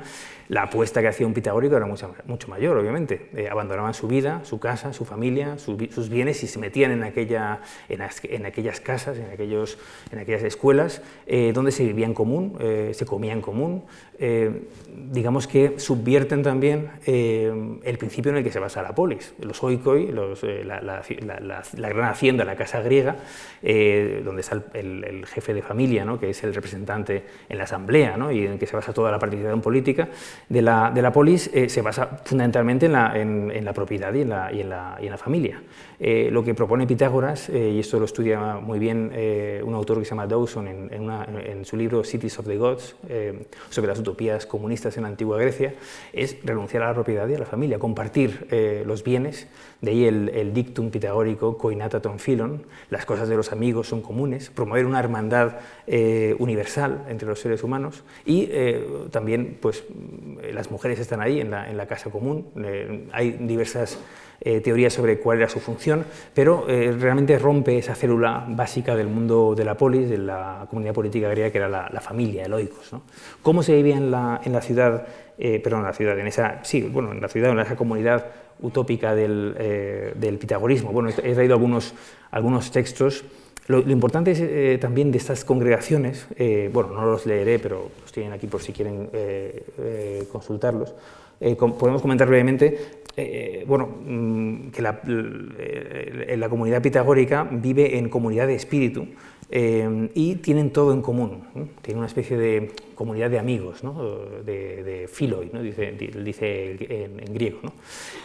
[0.49, 3.31] la apuesta que hacía un pitagórico era mucho, mucho mayor, obviamente.
[3.35, 7.63] Eh, abandonaban su vida, su casa, su familia, sus bienes y se metían en, aquella,
[7.89, 9.79] en, aquellas casas, en, aquellos,
[10.13, 12.59] en aquellas escuelas eh, donde se vivía en común,
[12.93, 13.85] se comía en común.
[15.11, 19.35] Digamos que subvierten también el principio en el que se basa la polis.
[19.41, 23.17] Los oikoi, los, la, gran hacienda, la casa griega,
[23.63, 26.19] eh, donde está el, jefe de familia, ¿no?
[26.19, 28.31] que es el representante en la asamblea ¿no?
[28.31, 30.09] y en que se basa toda la participación política
[30.49, 34.33] de la, de polis, eh, se basa fundamentalmente en la, en, la propiedad y en
[34.53, 35.63] y en y en la familia.
[36.05, 39.13] Eh, lo que propone Pitágoras, y esto lo estudia muy bien
[39.65, 42.97] un autor que se llama Dawson en, su libro Cities of the Gods,
[43.71, 45.75] sobre las utopías comunistas en la antigua Grecia,
[46.13, 48.49] es renunciar a la propiedad y a la familia, compartir
[48.85, 49.47] los bienes,
[49.83, 54.49] de ahí el, dictum pitagórico coinata ton filon, las cosas de los amigos son comunes,
[54.49, 55.57] promover una hermandad
[55.89, 58.05] eh, universal entre los seres humanos.
[58.25, 59.83] Y eh, también pues,
[60.53, 63.99] las mujeres están ahí en la, casa común, eh, hay diversas
[64.65, 69.65] teorías sobre cuál era su función, pero realmente rompe esa célula básica del mundo de
[69.65, 72.91] la polis, de la comunidad política griega, que era la, familia, el oikos.
[73.43, 75.07] ¿Cómo se vivía en la, en la ciudad,
[75.39, 78.27] perdón, en la ciudad, en esa, sí, bueno, en la ciudad, en esa comunidad
[78.61, 80.91] utópica del, del pitagorismo?
[80.91, 81.95] Bueno, he traído algunos,
[82.31, 83.25] algunos textos
[83.69, 88.11] lo, importante es, eh, también de estas congregaciones, eh, bueno, no los leeré, pero los
[88.11, 90.95] tienen aquí por si quieren eh, consultarlos.
[91.79, 92.79] Podemos comentar brevemente
[93.67, 99.07] bueno, mm, que la, comunidad pitagórica vive en comunidad de espíritu
[99.51, 101.43] y tienen todo en común.
[101.83, 102.71] Tienen una especie de
[103.03, 103.83] comunidad de amigos,
[104.47, 105.91] de, de philoi, dice,
[106.23, 107.59] dice en, griego.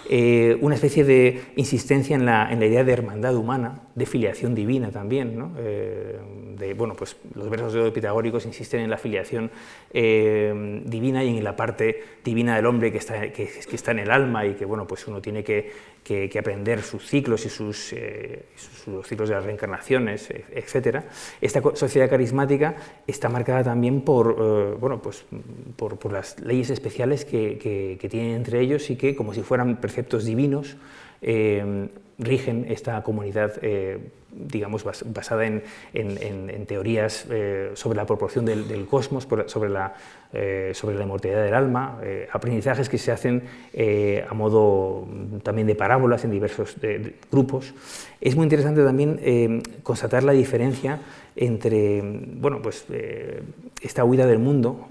[0.07, 5.53] Eh, una especie de insistencia en la, idea de hermandad humana, de filiación divina también.
[5.57, 9.49] Eh, bueno, pues los versos de pitagóricos insisten en la filiación
[9.91, 14.53] eh, divina y en la parte divina del hombre que está, en el alma y
[14.53, 15.97] que bueno, pues uno tiene que,
[16.37, 17.93] aprender sus ciclos y sus,
[18.55, 21.03] sus, ciclos de las reencarnaciones, etc.
[21.41, 22.75] Esta sociedad carismática
[23.07, 24.37] está marcada también por
[24.79, 25.25] bueno, pues,
[25.75, 30.77] por, las leyes especiales que, tienen entre ellos y que, como si fueran preceptos divinos,
[31.21, 33.53] eh, rigen esta comunidad
[34.37, 39.95] digamos, basada en, teorías eh, sobre la proporción del, cosmos, sobre la,
[40.33, 43.43] eh, sobre la inmortalidad del alma, eh, aprendizajes que se hacen
[44.29, 45.07] a modo
[45.43, 46.75] también de parábolas en diversos
[47.31, 47.73] grupos.
[48.21, 50.99] Es muy interesante también constatar la diferencia
[51.37, 52.85] entre bueno, pues,
[53.81, 54.87] esta huida del mundo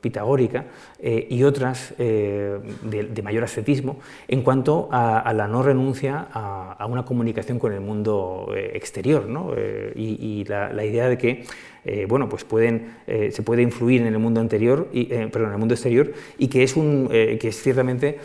[0.00, 0.66] pitagórica
[1.02, 7.72] y otras de, mayor ascetismo en cuanto a, la no renuncia a una comunicación con
[7.72, 9.52] el mundo eh, exterior, ¿no?
[9.56, 11.44] Eh, y, la, idea de que
[11.84, 15.74] eh, bueno, pues pueden, se puede influir en el mundo anterior, y, en el mundo
[15.74, 18.18] exterior, y que es, un, que es ciertamente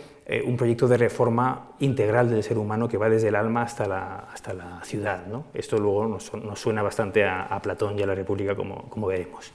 [0.45, 4.27] un proyecto de reforma integral del ser humano que va desde el alma hasta la,
[4.31, 5.25] hasta la ciudad.
[5.25, 5.45] ¿no?
[5.53, 9.51] Esto luego nos, suena bastante a, Platón y a la República, como, como veremos.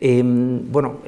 [0.00, 0.98] Bueno,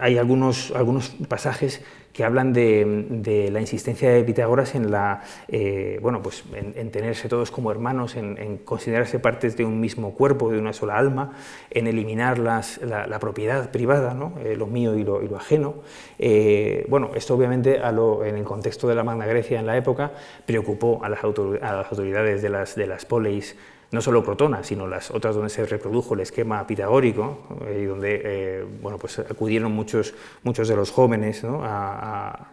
[0.00, 1.82] hay algunos, algunos pasajes
[2.18, 7.52] que hablan de, la insistencia de Pitágoras en, la, eh, bueno, pues en, tenerse todos
[7.52, 11.34] como hermanos, en, considerarse partes de un mismo cuerpo, de una sola alma,
[11.70, 14.34] en eliminar la, propiedad privada, ¿no?
[14.42, 15.76] Eh, lo mío y lo, ajeno.
[16.18, 20.10] Eh, bueno, esto obviamente en el contexto de la Magna Grecia en la época
[20.44, 23.54] preocupó a las, autoridades de las, de las poleis
[23.90, 27.38] no solo Crotona, sino las otras donde se reprodujo el esquema pitagórico
[27.74, 32.48] y donde bueno, pues acudieron muchos, muchos de los jóvenes a, a,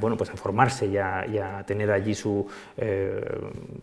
[0.00, 3.20] bueno, pues a formarse y a, tener allí su, eh,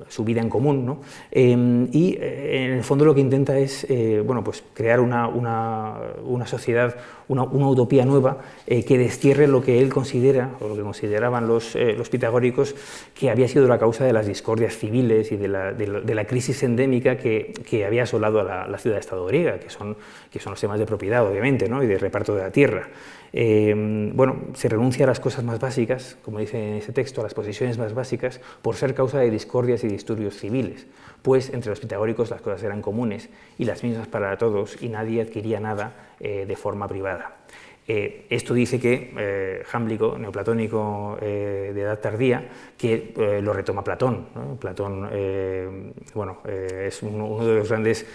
[0.08, 0.86] su, vida en común.
[0.86, 1.02] ¿no?
[1.32, 5.28] Em, y eh, en el fondo lo que intenta es eh, bueno, pues crear una,
[5.28, 6.95] una, una sociedad,
[7.28, 11.78] una, utopía nueva que destierre lo que él considera, o lo que consideraban los,
[12.10, 12.76] pitagóricos,
[13.13, 16.63] que había sido la causa de las discordias civiles y de la, de la, crisis
[16.63, 19.98] endémica que, que, había asolado a la, ciudad-estado griega, que son,
[20.32, 21.84] que son los temas de propiedad, obviamente, ¿no?
[21.84, 22.88] y de reparto de la tierra.
[23.33, 27.23] Em, bueno, se renuncia a las cosas más básicas, como dice en ese texto, a
[27.23, 30.88] las posiciones más básicas, por ser causa de discordias y disturbios civiles,
[31.21, 35.21] pues entre los pitagóricos las cosas eran comunes y las mismas para todos y nadie
[35.21, 37.35] adquiría nada eh, de forma privada.
[37.88, 39.63] Eh, esto dice que eh,
[40.17, 44.26] neoplatónico eh, de edad tardía, que lo retoma Platón.
[44.60, 45.08] Platón
[46.13, 48.06] bueno, es uno, de los grandes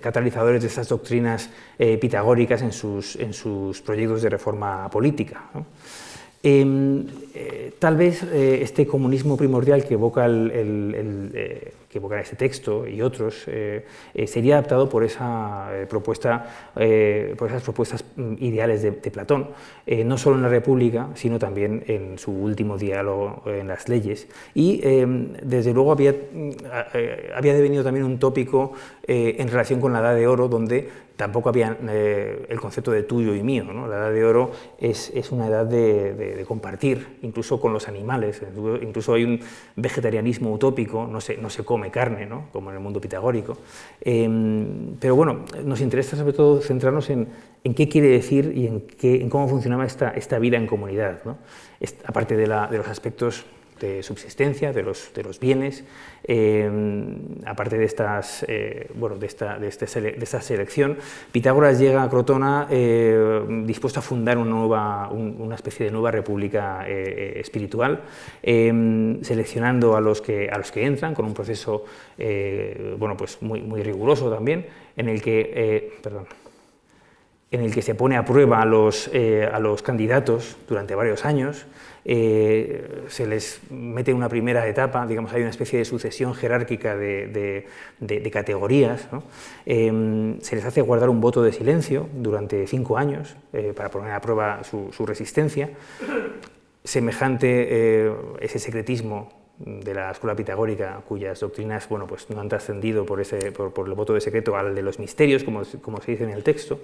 [0.00, 1.50] catalizadores de estas doctrinas
[2.00, 5.44] pitagóricas en sus, en sus, proyectos de reforma política.
[6.42, 7.06] Em,
[7.78, 13.84] tal vez este comunismo primordial que evoca el que evocará este texto y otros, eh,
[14.14, 19.50] eh, sería adaptado por, esa, eh, propuesta, por esas propuestas mm, ideales de, Platón,
[19.86, 24.26] no solo en la República, sino también en su último diálogo en las leyes.
[24.54, 26.50] Y desde luego había, mm,
[27.36, 28.72] había devenido también un tópico
[29.06, 31.76] en relación con la Edad de Oro, donde tampoco había
[32.48, 33.64] el concepto de tuyo y mío.
[33.86, 38.42] La Edad de Oro es, es una edad de, compartir, incluso con los animales.
[38.82, 39.40] Incluso hay un
[39.76, 42.48] vegetarianismo utópico, no se, no se come carne, ¿no?
[42.52, 43.56] como en el mundo pitagórico.
[44.00, 47.28] Em, pero bueno, nos interesa sobre todo centrarnos en,
[47.64, 51.38] en qué quiere decir y en, cómo funcionaba esta, esta, vida en comunidad, ¿no?
[52.06, 53.46] aparte de los aspectos
[53.80, 55.84] de subsistencia, de los, de los bienes,
[56.22, 60.98] em, aparte de, estas, eh, bueno, de, esta, de, este de, esta selección,
[61.32, 66.84] Pitágoras llega a Crotona eh, dispuesto a fundar una, nueva, una especie de nueva república
[66.88, 68.02] eh, espiritual,
[68.42, 71.84] em, seleccionando a los, que, a los que entran con un proceso
[72.96, 76.26] bueno, pues muy, muy riguroso también, en el que, perdón,
[77.54, 81.66] en el que se pone a prueba a los, a los candidatos durante varios años,
[82.06, 87.66] eh, se les mete una primera etapa, digamos, hay una especie de sucesión jerárquica de,
[88.30, 89.08] categorías,
[89.64, 94.12] em, se les hace guardar un voto de silencio durante cinco años eh, para poner
[94.12, 95.70] a prueba su, resistencia.
[96.82, 103.06] Semejante eh, ese secretismo de la escuela pitagórica, cuyas doctrinas bueno, pues no han trascendido
[103.06, 106.24] por, ese, por, el voto de secreto al de los misterios, como, como se dice
[106.24, 106.80] en el texto,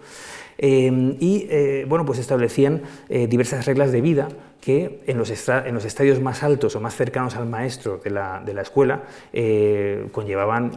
[0.57, 4.29] eh, y eh, bueno, pues establecían eh, diversas reglas de vida
[4.61, 8.63] que en los, en los, estadios más altos o más cercanos al maestro de la,
[8.63, 9.03] escuela
[10.13, 10.73] conllevaban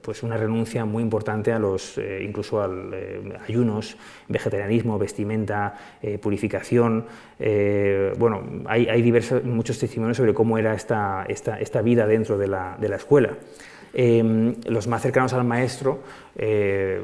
[0.00, 3.96] pues una renuncia muy importante a los, incluso al ayunos,
[4.28, 5.74] vegetarianismo, vestimenta,
[6.22, 7.06] purificación.
[8.18, 12.48] bueno, hay, hay diversos, muchos testimonios sobre cómo era esta, esta, esta vida dentro de
[12.48, 13.36] la, de la escuela.
[13.92, 15.98] Em, los más cercanos al maestro,
[16.36, 17.02] eh,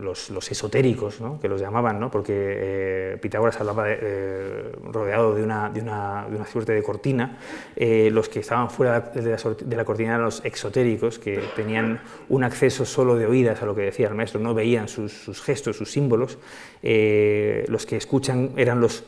[0.00, 1.38] los, los, esotéricos, ¿no?
[1.40, 2.10] que los llamaban, ¿no?
[2.10, 7.38] porque eh, Pitágoras hablaba eh, rodeado de una, de, una, de una, suerte de cortina,
[7.76, 12.42] los que estaban fuera de la, de la, cortina eran los exotéricos, que tenían un
[12.42, 15.76] acceso solo de oídas a lo que decía el maestro, no veían sus, sus gestos,
[15.76, 16.38] sus símbolos,
[16.82, 19.04] los que escuchan eran los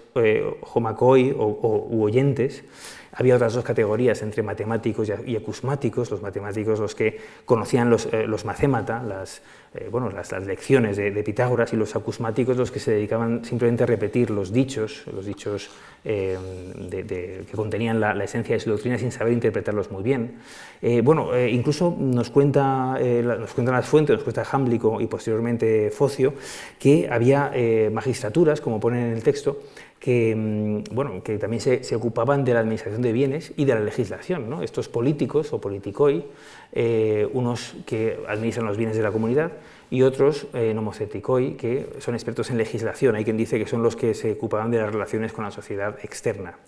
[0.72, 2.64] homacoi o, u oyentes,
[3.18, 8.28] había otras dos categorías entre matemáticos y acusmáticos, los matemáticos los que conocían los, eh,
[8.28, 9.42] los las,
[9.74, 13.86] eh, bueno, las, lecciones de, Pitágoras, y los acusmáticos los que se dedicaban simplemente a
[13.86, 15.68] repetir los dichos, los dichos
[16.04, 16.38] eh,
[17.50, 20.38] que contenían la, esencia de su doctrina sin saber interpretarlos muy bien.
[21.02, 26.34] bueno, incluso nos, cuenta, nos cuentan las fuentes, nos cuenta Jámblico y posteriormente Focio,
[26.78, 27.50] que había
[27.90, 29.58] magistraturas, como ponen en el texto,
[30.00, 33.80] que, mm, bueno, que también se, ocupaban de la administración de bienes y de la
[33.80, 34.62] legislación.
[34.62, 36.24] Estos políticos o politicoi,
[36.72, 39.52] eh, unos que administran los bienes de la comunidad
[39.90, 43.16] y otros eh, nomoceticoi, que son expertos en legislación.
[43.16, 45.98] Hay quien dice que son los que se ocupaban de las relaciones con la sociedad
[46.02, 46.58] externa.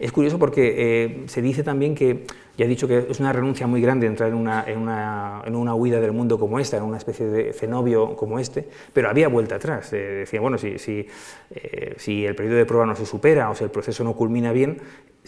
[0.00, 2.24] Es curioso porque eh, se dice también que,
[2.56, 5.54] ya he dicho que es una renuncia muy grande entrar en una, en, una, en
[5.54, 9.28] una, huida del mundo como esta, en una especie de cenobio como este, pero había
[9.28, 9.90] vuelta atrás.
[9.90, 11.06] decía, bueno, si, si,
[11.98, 14.78] si el periodo de prueba no se supera o si el proceso no culmina bien,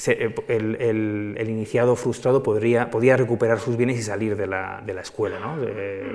[0.06, 5.02] eh, el, iniciado frustrado podría, podía recuperar sus bienes y salir de la, de la
[5.02, 5.38] escuela.
[5.38, 5.56] ¿no?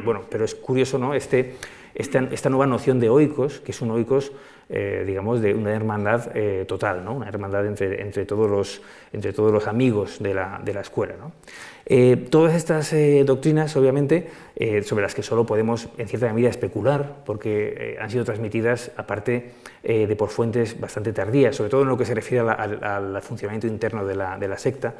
[0.03, 1.13] bueno, pero es curioso ¿no?
[1.13, 1.55] este,
[1.93, 4.31] esta, esta, nueva noción de oikos, que es un oikos,
[4.69, 7.13] eh, digamos, de una hermandad eh, total, ¿no?
[7.13, 8.81] una hermandad entre, entre, todos los,
[9.13, 11.15] entre todos los amigos de la, de la escuela.
[11.17, 11.31] ¿no?
[11.89, 14.27] Eh, todas estas eh, doctrinas, obviamente,
[14.57, 19.51] eh, sobre las que solo podemos, en cierta medida, especular, porque han sido transmitidas, aparte,
[19.83, 24.03] de por fuentes bastante tardías, sobre todo en lo que se refiere al funcionamiento interno
[24.05, 24.95] de la, secta,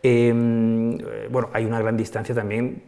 [0.00, 2.84] bueno, hay una gran distancia también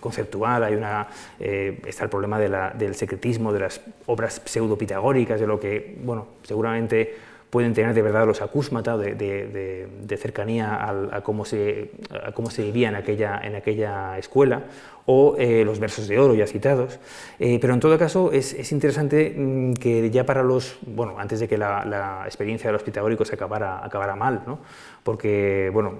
[0.00, 1.08] conceptual, hay una,
[1.38, 7.14] está el problema del secretismo, de las obras pseudo-pitagóricas, de lo que, bueno, seguramente
[7.54, 10.74] pueden tener de verdad los acúsmata de, cercanía
[11.12, 11.92] a, cómo se,
[12.34, 14.64] cómo se vivía en aquella, en aquella escuela,
[15.06, 16.98] o eh, los versos de oro ya citados.
[17.38, 21.46] Eh, pero en todo caso es, interesante mm, que ya para los, bueno, antes de
[21.46, 24.58] que la, experiencia de los pitagóricos acabara, acabara mal, ¿no?
[25.04, 25.94] Porque bueno,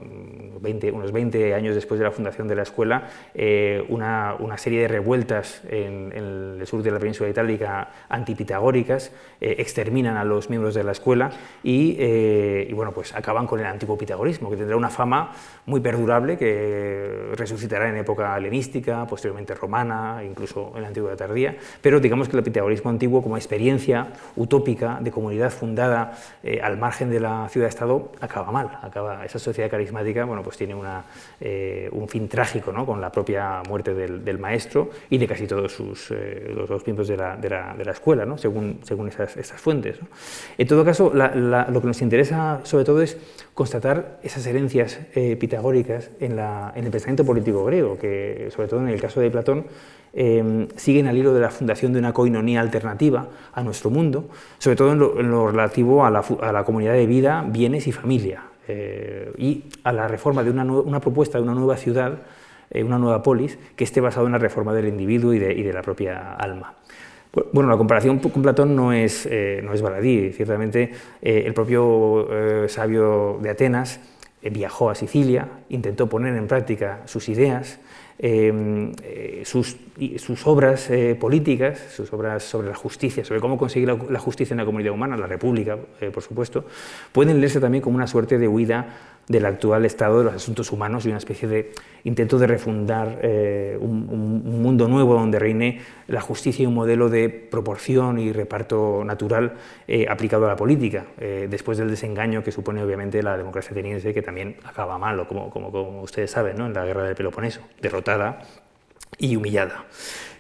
[0.61, 4.89] 20, unos 20 años después de la fundación de la escuela, eh, una, serie de
[4.89, 10.93] revueltas en, el sur de la península itálica antipitagóricas exterminan a los miembros de la
[10.93, 11.31] escuela
[11.63, 15.33] y, y, bueno, pues acaban con el antiguo pitagorismo, que tendrá una fama
[15.67, 22.01] muy perdurable que resucitará en época helenística, posteriormente romana, incluso en la antigüedad tardía, pero
[22.01, 27.21] digamos que el pitagorismo antiguo como experiencia utópica de comunidad fundada eh, al margen de
[27.21, 31.05] la ciudad-estado acaba mal, acaba, esa sociedad carismática bueno, pues tiene una,
[31.41, 32.87] eh, un fin trágico ¿no?
[32.87, 37.17] con la propia muerte del, maestro y de casi todos sus, eh, los, miembros de
[37.17, 38.39] la, de la, de la escuela, ¿no?
[38.39, 39.99] según, según esas, esas fuentes.
[40.59, 43.17] En todo caso, lo que nos interesa sobre todo es
[43.55, 44.99] constatar esas herencias
[45.39, 49.31] pitagóricas en, la, en el pensamiento político griego, que sobre todo en el caso de
[49.31, 49.67] Platón,
[50.13, 54.29] em, siguen al hilo de la fundación de una coinonía alternativa a nuestro mundo,
[54.59, 59.65] sobre todo en lo, relativo a la, comunidad de vida, bienes y familia, eh, y
[59.85, 62.23] a la reforma de una, propuesta de una nueva ciudad,
[62.71, 65.83] eh, una nueva polis, que esté basada en la reforma del individuo y de, la
[65.83, 66.75] propia alma.
[67.53, 70.33] Bueno, la comparación con Platón no es, eh, no es baladí.
[70.33, 72.29] Ciertamente, el propio
[72.69, 74.01] sabio de Atenas
[74.43, 77.81] viajó a Sicilia, intentó poner en práctica sus ideas,
[78.19, 79.77] eh, sus,
[80.19, 84.59] sus, obras eh, políticas, sus obras sobre la justicia, sobre cómo conseguir la, justicia en
[84.59, 86.65] la comunidad humana, la República, eh, por supuesto,
[87.13, 91.05] pueden leerse también como una suerte de huida del actual estado de los asuntos humanos
[91.05, 91.73] y una especie de
[92.05, 97.29] intento de refundar eh, un, mundo nuevo donde reine la justicia y un modelo de
[97.29, 99.55] proporción y reparto natural
[99.89, 104.13] eh, aplicado a la política, eh, después del desengaño que supone obviamente la democracia ateniense,
[104.13, 106.67] que también acaba mal, como, como, como ustedes saben, ¿no?
[106.67, 108.43] en la guerra del Peloponeso, derrotada
[109.19, 109.85] y humillada.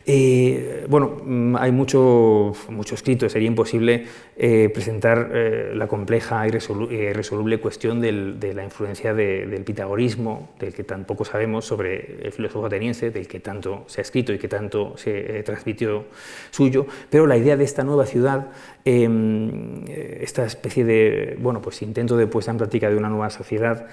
[0.06, 4.04] Eh, bueno, mm, hay mucho, mucho escrito, sería imposible
[4.36, 10.84] eh, presentar eh, la compleja y resoluble cuestión de la influencia del pitagorismo, del que
[10.84, 14.96] tampoco sabemos sobre el filósofo ateniense, del que tanto se ha escrito y que tanto
[14.98, 16.04] se transmitió
[16.50, 18.50] suyo, pero la idea de esta nueva ciudad,
[18.84, 23.86] em, esta especie de bueno, pues intento de puesta en práctica de una nueva sociedad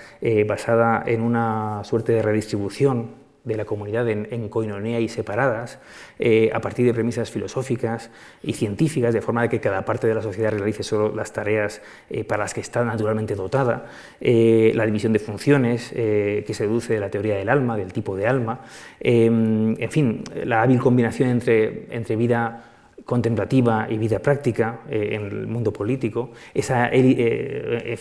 [0.46, 5.80] basada en una suerte de redistribución de la comunidad en, coinonía y separadas,
[6.20, 8.12] eh, a partir de premisas filosóficas
[8.44, 11.82] y científicas, de forma de que cada parte de la sociedad realice solo las tareas
[12.10, 13.88] eh, para las que está naturalmente dotada,
[14.20, 18.16] eh, la división de funciones que se deduce de la teoría del alma, del tipo
[18.16, 18.62] de alma,
[19.00, 22.71] en fin, la hábil combinación entre, entre vida
[23.06, 27.98] contemplativa y vida práctica eh, en el mundo político, esa, eh,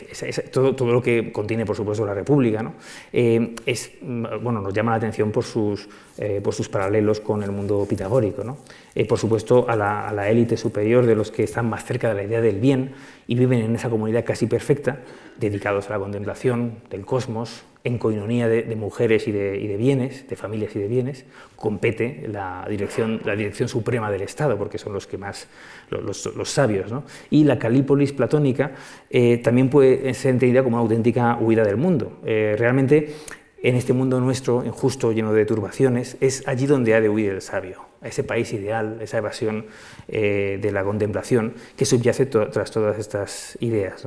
[0.52, 2.74] todo, todo, lo que contiene, por supuesto, la República, ¿no?
[3.12, 5.88] Eh, es, mm, bueno, nos llama la atención por sus
[6.42, 8.44] por sus paralelos con el mundo pitagórico.
[8.44, 8.58] ¿no?
[9.08, 12.40] por supuesto, a la élite superior de los que están más cerca de la idea
[12.40, 12.92] del bien
[13.26, 15.00] y viven en esa comunidad casi perfecta,
[15.38, 20.76] dedicados a la contemplación del cosmos, en coinonía de, mujeres y de, bienes, de familias
[20.76, 21.24] y de bienes,
[21.56, 25.48] compete la dirección, la dirección suprema del Estado, porque son los que más,
[25.88, 26.92] los, sabios.
[27.30, 28.72] Y la calípolis platónica
[29.08, 32.18] eh, también puede ser entendida como una auténtica huida del mundo.
[32.24, 33.14] Eh, realmente,
[33.62, 37.42] en este mundo nuestro, injusto, lleno de turbaciones, es allí donde ha de huir el
[37.42, 39.66] sabio, a ese país ideal, esa evasión
[40.08, 44.06] eh, de la contemplación que subyace tras todas estas ideas.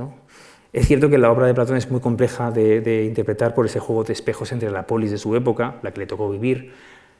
[0.72, 4.02] Es cierto que la obra de Platón es muy compleja de, interpretar por ese juego
[4.02, 6.72] de espejos entre la polis de su época, la que le tocó vivir,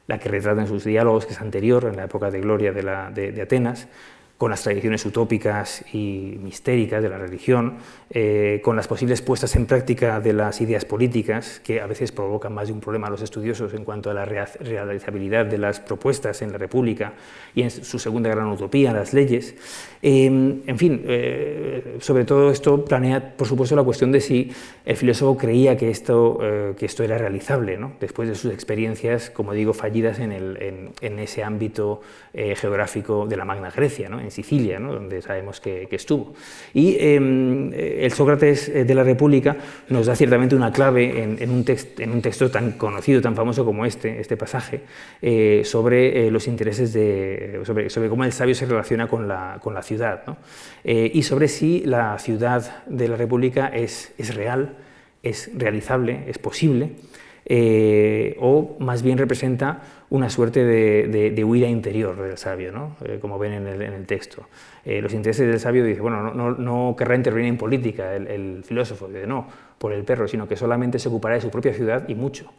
[0.07, 3.41] la que retrata en sus diálogos, que es anterior, en la época de gloria de
[3.41, 3.87] Atenas,
[4.37, 7.75] con las tradiciones utópicas y mistéricas de la religión,
[8.09, 12.53] eh, con las posibles puestas en práctica de las ideas políticas, que a veces provocan
[12.53, 16.41] más de un problema a los estudiosos en cuanto a la realizabilidad de las propuestas
[16.41, 17.13] en la República
[17.53, 19.55] y en su segunda gran utopía, las leyes.
[20.01, 24.51] Eh, en fin, eh, sobre todo esto planea, por supuesto, la cuestión de si
[24.83, 26.39] el filósofo creía que esto,
[26.77, 27.93] que esto era realizable, ¿no?
[28.01, 32.01] después de sus experiencias, como digo, fallidas en, el, en, ese ámbito
[32.33, 34.09] geográfico de la Magna Grecia.
[34.09, 34.24] ¿no?
[34.25, 36.33] En Sicilia, donde sabemos que, estuvo.
[36.73, 39.55] Y em, el Sócrates eh, de la República
[39.89, 41.65] nos da ciertamente una clave en, un,
[41.97, 44.81] en un, texto tan conocido, tan famoso como este, este pasaje,
[45.21, 49.59] eh, sobre eh, los intereses de, sobre, sobre, cómo el sabio se relaciona con la,
[49.61, 50.23] con la ciudad,
[50.83, 54.75] y sobre si la ciudad de la República es, es real,
[55.23, 56.91] es realizable, es posible,
[58.39, 62.95] o más bien representa una suerte de, huida interior del sabio, ¿no?
[63.03, 64.47] Eh, como ven en el, texto.
[64.83, 69.25] Eh, los intereses del sabio dice, bueno, no, querrá intervenir en política el, filósofo, dice,
[69.25, 69.47] no,
[69.77, 72.51] por el perro, sino que solamente se ocupará de su propia ciudad y mucho.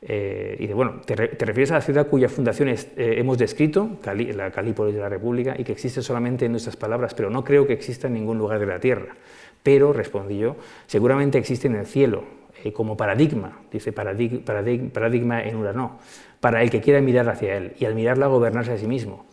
[0.00, 4.94] Eh, y dice, bueno, te, refieres a la ciudad cuya fundación hemos descrito, la Calípolis
[4.94, 8.08] de la República, y que existe solamente en nuestras palabras, pero no creo que exista
[8.08, 9.14] en ningún lugar de la tierra.
[9.62, 12.24] Pero, respondí yo, seguramente existe en el cielo,
[12.72, 16.00] como paradigma, dice paradigma en Urano
[16.40, 19.26] para el que quiera mirar hacia él y al mirarla gobernarse a sí mismo.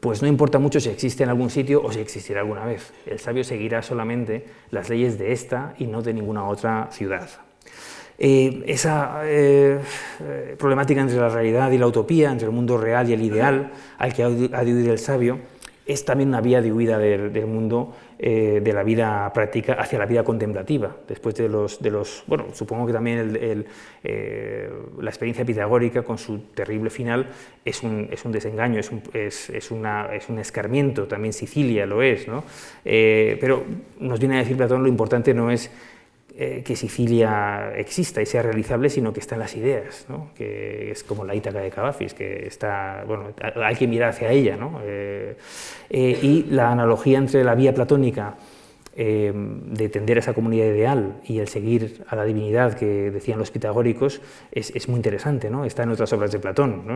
[0.00, 2.92] Pues no importa mucho si existe en algún sitio o si existirá alguna vez.
[3.06, 7.28] El sabio seguirá solamente las leyes de esta y no de ninguna otra ciudad.
[8.16, 9.80] Eh, esa eh,
[10.56, 14.14] problemática entre la realidad y la utopía, entre el mundo real y el ideal al
[14.14, 15.40] que ha de huir el sabio,
[15.86, 17.94] es también una vía de huida del, mundo
[18.26, 20.96] eh, de la vida práctica hacia la vida contemplativa.
[21.06, 23.36] Después de los, de los bueno, supongo que también
[24.02, 27.26] eh, la experiencia pitagórica con su terrible final
[27.66, 31.84] es un, es un desengaño, es un, es, es, una, es un, escarmiento, también Sicilia
[31.84, 32.44] lo es, ¿no?
[32.82, 33.62] Eh, pero
[34.00, 35.70] nos viene a decir Platón lo importante no es
[36.36, 40.04] eh, que Sicilia exista y sea realizable, sino que está en las ideas,
[40.34, 43.26] que es como la Ítaca de Cavafis, que está, bueno,
[43.62, 44.56] hay que mirar hacia ella.
[44.56, 44.80] ¿no?
[44.82, 45.36] Eh,
[45.90, 48.34] eh, y la analogía entre la vía platónica
[48.96, 53.50] de tender a esa comunidad ideal y el seguir a la divinidad que decían los
[53.50, 54.20] pitagóricos
[54.52, 55.64] es, es muy interesante, ¿no?
[55.64, 56.86] está en otras obras de Platón,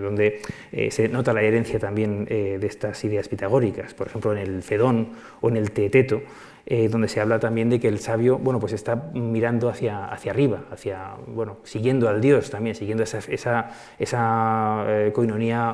[0.00, 0.42] donde
[0.90, 5.08] se nota la herencia también de estas ideas pitagóricas, por ejemplo en el Fedón
[5.40, 6.22] o en el Teeteto,
[6.66, 10.32] eh, donde se habla también de que el sabio bueno, pues está mirando hacia, hacia
[10.32, 15.12] arriba, hacia, bueno, siguiendo al Dios también, siguiendo esa, esa, esa eh,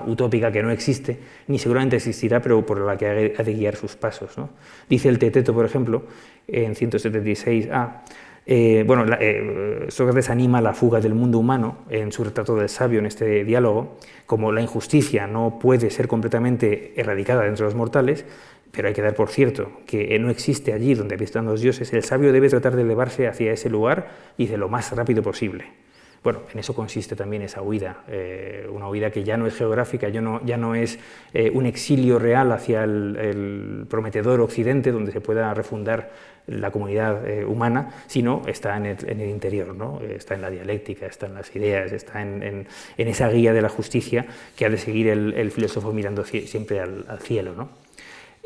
[0.06, 1.18] utópica que no existe,
[1.48, 4.38] ni seguramente existirá, pero por la que ha de guiar sus pasos.
[4.38, 4.50] ¿no?
[4.88, 6.04] Dice el Teteto, por ejemplo,
[6.46, 8.02] en 176a,
[8.48, 9.04] eh, bueno,
[9.88, 13.96] Sócrates anima la fuga del mundo humano en su retrato del sabio en este diálogo,
[14.24, 18.24] como la injusticia no puede ser completamente erradicada dentro de los mortales,
[18.76, 22.04] pero hay que dar por cierto que no existe allí donde habitan los dioses, el
[22.04, 25.64] sabio debe tratar de elevarse hacia ese lugar y de lo más rápido posible.
[26.22, 30.08] Bueno, en eso consiste también esa huida, eh, una huida que ya no es geográfica,
[30.08, 30.98] ya no, ya no es
[31.32, 36.10] eh, un exilio real hacia el, prometedor occidente donde se pueda refundar
[36.48, 40.00] la comunidad eh, humana, sino está en el, interior, ¿no?
[40.00, 42.66] está en la dialéctica, está en las ideas, está en,
[42.96, 47.20] esa guía de la justicia que ha de seguir el, filósofo mirando siempre al, al
[47.20, 47.54] cielo.
[47.54, 47.85] ¿no?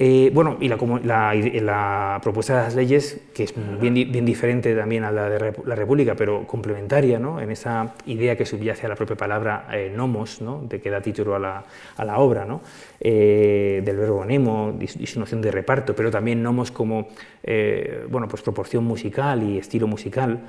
[0.03, 5.13] Eh, bueno, y la, propuesta de las leyes, que es bien, bien, diferente también a
[5.13, 7.39] la de la República, pero complementaria ¿no?
[7.39, 10.63] en esa idea que subyace a la propia palabra eh, nomos, ¿no?
[10.63, 11.65] de que da título a la,
[11.99, 12.63] a la obra, ¿no?
[13.03, 14.79] Eh, del verbo nemo
[15.17, 17.09] noción de reparto, pero también nomos como
[18.11, 20.41] bueno, pues proporción musical y estilo musical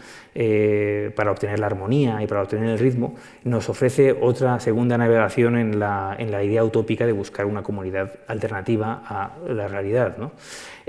[1.15, 5.79] para obtener la armonía y para obtener el ritmo, nos ofrece otra segunda navegación en
[5.79, 10.17] la, en la idea utópica de buscar una comunidad alternativa a la realidad.
[10.17, 10.31] ¿no?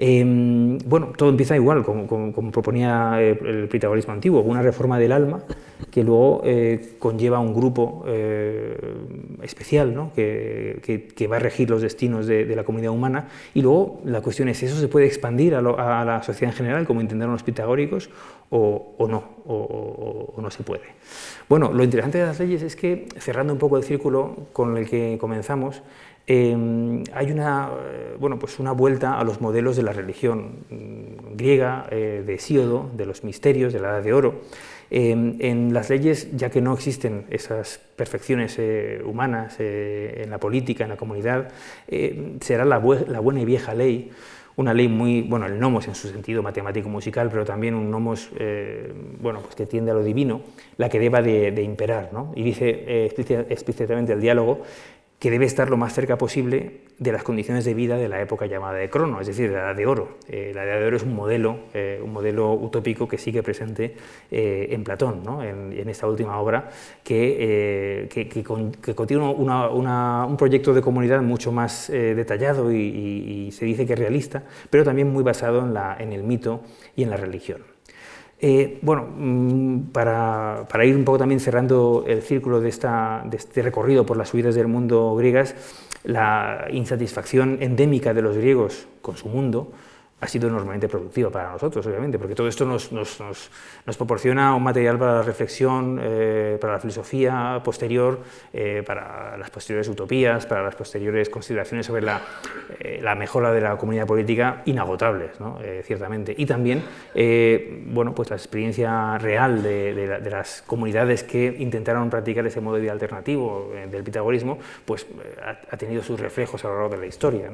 [0.04, 5.44] Em, bueno, todo empieza igual, como, proponía eh, el pitagorismo antiguo, una reforma del alma
[5.92, 8.76] que luego eh, conlleva un grupo eh,
[9.42, 10.12] especial ¿no?
[10.12, 10.80] que,
[11.14, 13.28] que, va a regir los destinos de, la comunidad humana.
[13.54, 17.00] Y luego la cuestión es, ¿eso se puede expandir a, la sociedad en general, como
[17.00, 18.10] intentaron los pitagóricos,
[18.50, 20.82] o, no, o, no se puede?
[21.48, 24.88] Bueno, lo interesante de las leyes es que, cerrando un poco el círculo con el
[24.88, 25.82] que comenzamos,
[26.26, 31.36] Em, hay una, eh, bueno, pues una vuelta a los modelos de la religión mm,
[31.36, 34.42] griega, eh, de Síodo, de los misterios, de la Edad de Oro.
[34.90, 40.84] Em, en las leyes, ya que no existen esas perfecciones eh, humanas en la política,
[40.84, 41.50] en la comunidad,
[42.40, 44.10] será la, buena y vieja ley,
[44.56, 48.30] una ley muy, bueno, el nomos en su sentido matemático-musical, pero también un nomos
[49.18, 50.42] bueno, pues que tiende a lo divino,
[50.76, 52.10] la que deba de, imperar.
[52.12, 52.32] ¿no?
[52.36, 54.60] Y dice explícitamente el diálogo
[55.22, 58.46] que debe estar lo más cerca posible de las condiciones de vida de la época
[58.46, 60.18] llamada de Crono, es decir, de la Edad de Oro.
[60.28, 63.94] Eh, la Edad de Oro es un modelo, eh, un modelo utópico que sigue presente
[64.32, 65.44] eh, en Platón, ¿no?
[65.44, 66.70] en, esta última obra,
[67.04, 68.42] que, que,
[68.94, 75.08] contiene un proyecto de comunidad mucho más detallado y, se dice que realista, pero también
[75.12, 76.62] muy basado en, la, en el mito
[76.96, 77.71] y en la religión.
[78.44, 84.16] Eh, bueno, mm, para, ir un poco también cerrando el círculo de, este recorrido por
[84.16, 85.54] las subidas del mundo griegas,
[86.02, 89.70] la insatisfacción endémica de los griegos con su mundo
[90.22, 92.88] ha sido enormemente productiva para nosotros, obviamente, porque todo esto nos,
[93.98, 98.20] proporciona un material para la reflexión, eh, para la filosofía posterior,
[98.52, 102.20] eh, para las posteriores utopías, para las posteriores consideraciones sobre la,
[102.78, 105.32] eh, mejora de la comunidad política inagotables,
[105.84, 106.34] ciertamente.
[106.36, 106.82] Y también
[107.86, 112.92] bueno, pues la experiencia real de, las comunidades que intentaron practicar ese modo de vida
[112.92, 115.06] alternativo del pitagorismo, pues
[115.70, 117.50] ha, tenido sus reflejos a lo largo de la historia.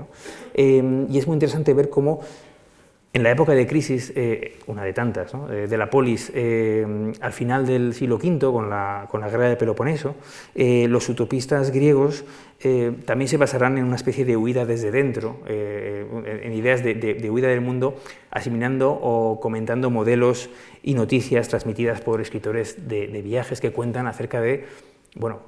[0.54, 2.20] y es muy interesante ver cómo
[3.14, 7.32] en la época de crisis, eh, una de tantas, eh, de la polis, eh, al
[7.32, 10.14] final del siglo V, con la, con la guerra de Peloponeso,
[10.54, 12.24] los utopistas griegos
[13.04, 17.60] también se basarán en una especie de huida desde dentro, en ideas de, huida del
[17.60, 17.94] mundo,
[18.30, 20.50] asimilando o comentando modelos
[20.82, 24.66] y noticias transmitidas por escritores de, viajes que cuentan acerca de
[25.14, 25.40] bueno,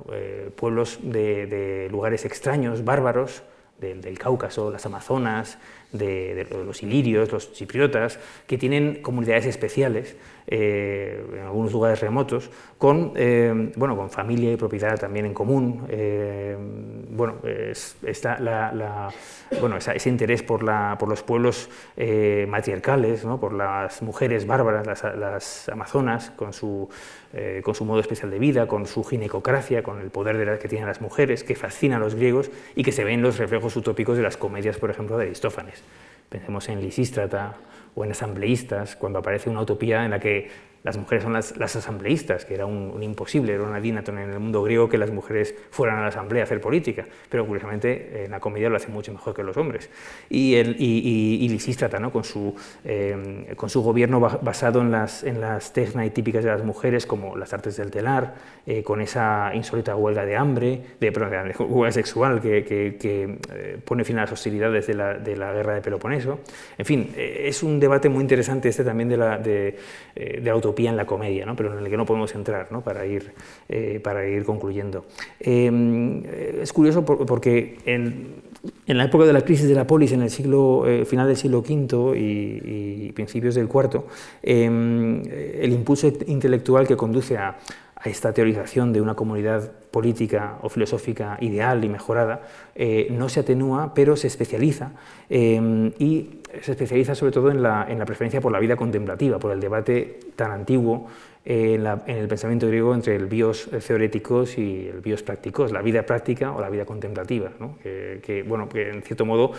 [0.55, 3.43] pueblos de, lugares extraños, bárbaros,
[3.81, 5.59] del Cáucaso, las Amazonas,
[5.93, 10.17] de, los ilirios, los chipriotas, que tienen comunidades especiales
[10.53, 15.87] eh, en algunos lugares remotos, con, eh, bueno, con familia y propiedad también en común.
[15.89, 16.57] Eh,
[17.11, 17.37] bueno,
[18.03, 19.13] está la,
[19.61, 21.71] bueno, ese interés por, la, por los pueblos
[22.49, 23.39] matriarcales, ¿no?
[23.39, 26.89] por las mujeres bárbaras, las, las amazonas, con su,
[27.63, 30.67] con su modo especial de vida, con su ginecocracia, con el poder de la, que
[30.67, 34.17] tienen las mujeres, que fascina a los griegos y que se ven los reflejos utópicos
[34.17, 35.85] de las comedias, por ejemplo, de Aristófanes.
[36.29, 37.55] Pensemos en Lisístrata
[37.95, 40.49] o en asambleístas, cuando aparece una utopía en la que
[40.83, 44.63] las mujeres son las, asambleístas, que era un, imposible, era una dinaton en el mundo
[44.63, 48.41] griego que las mujeres fueran a la asamblea a hacer política, pero curiosamente en la
[48.41, 49.91] comedia lo hace mucho mejor que los hombres.
[50.31, 52.13] Y, el, y, Lisístrata, ¿no?
[52.13, 52.55] con, su,
[52.85, 57.37] eh, con su gobierno basado en las, en las y típicas de las mujeres, como
[57.37, 58.35] las artes del telar,
[58.67, 64.05] eh, con esa insólita huelga de hambre, de, de huelga sexual que, que, eh, pone
[64.05, 66.41] fin a las hostilidades de la, de la, guerra de Peloponeso.
[66.79, 69.77] En fin, es un debate muy interesante este también de, la, de,
[70.15, 71.57] de en la comedia, ¿no?
[71.57, 72.83] pero en el que no podemos entrar ¿no?
[72.83, 73.33] Para, ir,
[73.69, 75.05] eh, para ir concluyendo.
[75.39, 76.23] Em,
[76.63, 78.51] es curioso porque en,
[78.87, 81.61] la época de la crisis de la polis, en el siglo, eh, final del siglo
[81.61, 84.03] V y, principios del IV,
[84.43, 87.59] em, el impulso intelectual que conduce a,
[88.03, 92.43] a esta teorización de una comunidad política o filosófica ideal y mejorada,
[92.75, 94.93] eh, no se atenúa, pero se especializa
[95.29, 99.61] em, y se especializa sobre todo en la, preferencia por la vida contemplativa, por el
[99.61, 101.09] debate tan antiguo
[101.45, 106.53] en, el pensamiento griego entre el bios teoréticos y el bios prácticos, la vida práctica
[106.53, 107.51] o la vida contemplativa,
[107.83, 109.53] que, bueno, que en cierto modo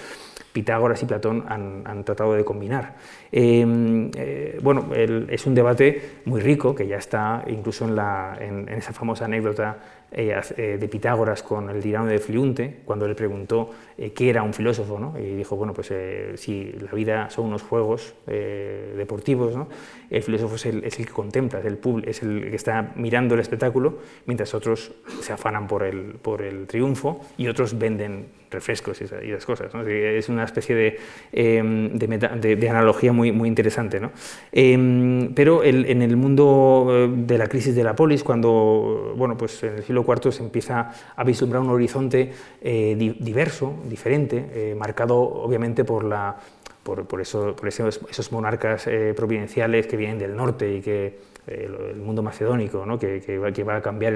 [0.54, 2.96] Pitágoras y Platón han, tratado de combinar.
[3.32, 8.68] Em, eh, bueno, es un debate muy rico que ya está incluso en, la, en
[8.70, 9.78] esa famosa anécdota
[10.14, 13.70] eh, eh, de Pitágoras con el tirano de Fliunte, cuando le preguntó
[14.02, 15.18] eh, qué era un filósofo, ¿no?
[15.20, 15.94] y dijo, bueno, pues
[16.36, 19.68] si la vida son unos juegos deportivos, ¿no?
[20.10, 24.00] el filósofo es el, que contempla, es el, es el que está mirando el espectáculo,
[24.26, 24.92] mientras otros
[25.22, 29.74] se afanan por el, por el triunfo y otros venden refrescos y esas, cosas.
[29.88, 30.98] Es una especie
[31.32, 34.00] em, de, de, analogía muy, muy interesante.
[34.00, 34.12] ¿no?
[34.52, 39.64] Em, pero en el mundo eh, de la crisis de la polis, cuando bueno, pues
[39.64, 42.32] en el siglo IV se empieza a vislumbrar un horizonte
[42.62, 46.38] eh, diverso diferente, marcado obviamente por la
[46.84, 52.24] por, eso, por esos, monarcas eh, providenciales que vienen del norte y que el, mundo
[52.24, 52.98] macedónico, ¿no?
[52.98, 54.14] que, que, va a cambiar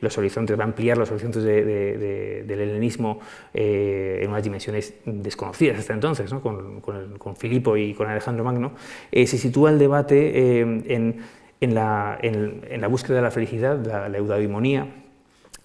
[0.00, 3.20] los horizontes, va a ampliar los horizontes del helenismo
[3.52, 6.40] eh, en unas dimensiones desconocidas hasta entonces, ¿no?
[6.40, 8.72] con, con, Filipo y con Alejandro Magno,
[9.12, 10.84] eh, se sitúa el debate en,
[11.60, 14.86] en, la, en, la, búsqueda de la felicidad, la, la eudaimonía,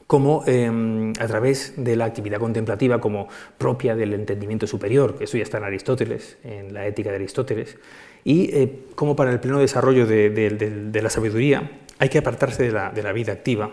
[0.07, 3.27] como em, a través de la actividad contemplativa como
[3.57, 7.77] propia del entendimiento superior, que eso ya está en Aristóteles, en la ética de Aristóteles,
[8.23, 13.11] y eh, como para el pleno desarrollo de, la sabiduría hay que apartarse de la,
[13.13, 13.71] vida activa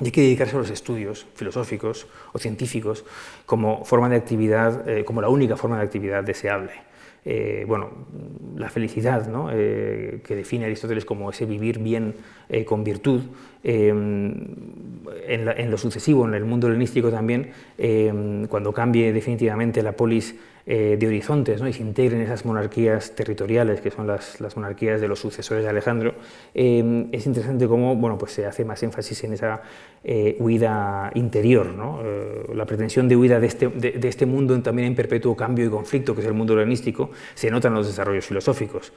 [0.00, 3.04] y hay que dedicarse a los estudios filosóficos o científicos
[3.44, 6.72] como forma de actividad, eh, como la única forma de actividad deseable.
[7.24, 7.90] Eh, bueno,
[8.56, 9.48] la felicidad, ¿no?
[9.48, 12.14] que define Aristóteles como ese vivir bien
[12.66, 13.22] con virtud,
[15.26, 20.96] en, lo sucesivo, en el mundo helenístico también, eh, cuando cambie definitivamente la polis eh,
[20.98, 21.68] de horizontes ¿no?
[21.68, 26.14] y se integren esas monarquías territoriales, que son las, monarquías de los sucesores de Alejandro,
[26.54, 29.62] eh, es interesante cómo bueno, pues se hace más énfasis en esa
[30.40, 32.00] huida interior, ¿no?
[32.52, 36.12] la pretensión de huida de este, de, este, mundo también en perpetuo cambio y conflicto,
[36.12, 38.92] que es el mundo helenístico, se nota en los desarrollos filosóficos,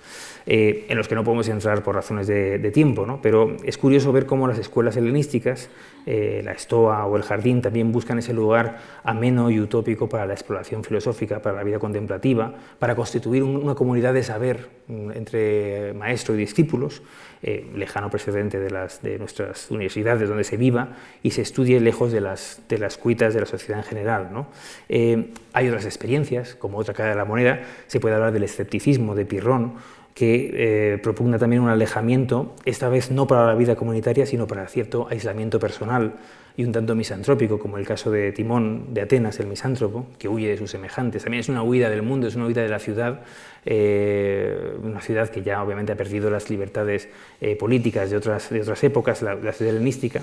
[0.48, 3.20] en los que no podemos entrar por razones de, de tiempo, ¿no?
[3.22, 5.70] pero es curioso ver cómo las escuelas helenísticas
[6.06, 10.34] eh, la estoa o el jardín también buscan ese lugar ameno y utópico para la
[10.34, 16.36] exploración filosófica, para la vida contemplativa, para constituir una comunidad de saber mm, entre maestro
[16.36, 17.02] y discípulos,
[17.42, 22.12] eh, lejano precedente de, las, de nuestras universidades donde se viva y se estudie lejos
[22.12, 24.30] de las, de las cuitas de la sociedad en general.
[24.32, 24.48] ¿no?
[24.90, 29.16] Eh, hay otras experiencias, como otra cara de la moneda, se puede hablar del escepticismo
[29.16, 29.74] de Pirrón,
[30.16, 34.66] que eh, propugna también un alejamiento, esta vez no para la vida comunitaria, sino para
[34.68, 36.14] cierto aislamiento personal
[36.56, 40.48] y un tanto misantrópico, como el caso de Timón de Atenas, el misántropo, que huye
[40.48, 41.24] de sus semejantes.
[41.24, 43.24] También es una huida del mundo, es una huida de la ciudad,
[43.68, 47.10] eh, una ciudad que ya obviamente ha perdido las libertades
[47.42, 50.22] eh, políticas de otras, de otras épocas, la, ciudad helenística,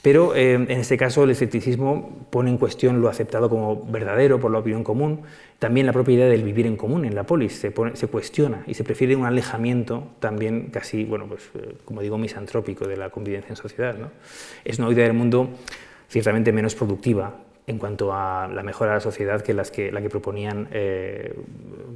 [0.00, 4.52] pero eh, en este caso el escepticismo pone en cuestión lo aceptado como verdadero por
[4.52, 5.22] la opinión común,
[5.58, 8.84] también la propia idea del vivir en común en la polis se, cuestiona y se
[8.84, 11.50] prefiere un alejamiento también casi, bueno, pues
[11.84, 13.96] como digo, misantrópico de la convivencia en sociedad.
[13.96, 14.10] ¿no?
[14.64, 15.48] Es una huida del mundo
[16.08, 17.34] ciertamente menos productiva
[17.66, 21.34] en cuanto a la mejora de la sociedad que, las que la que proponían eh,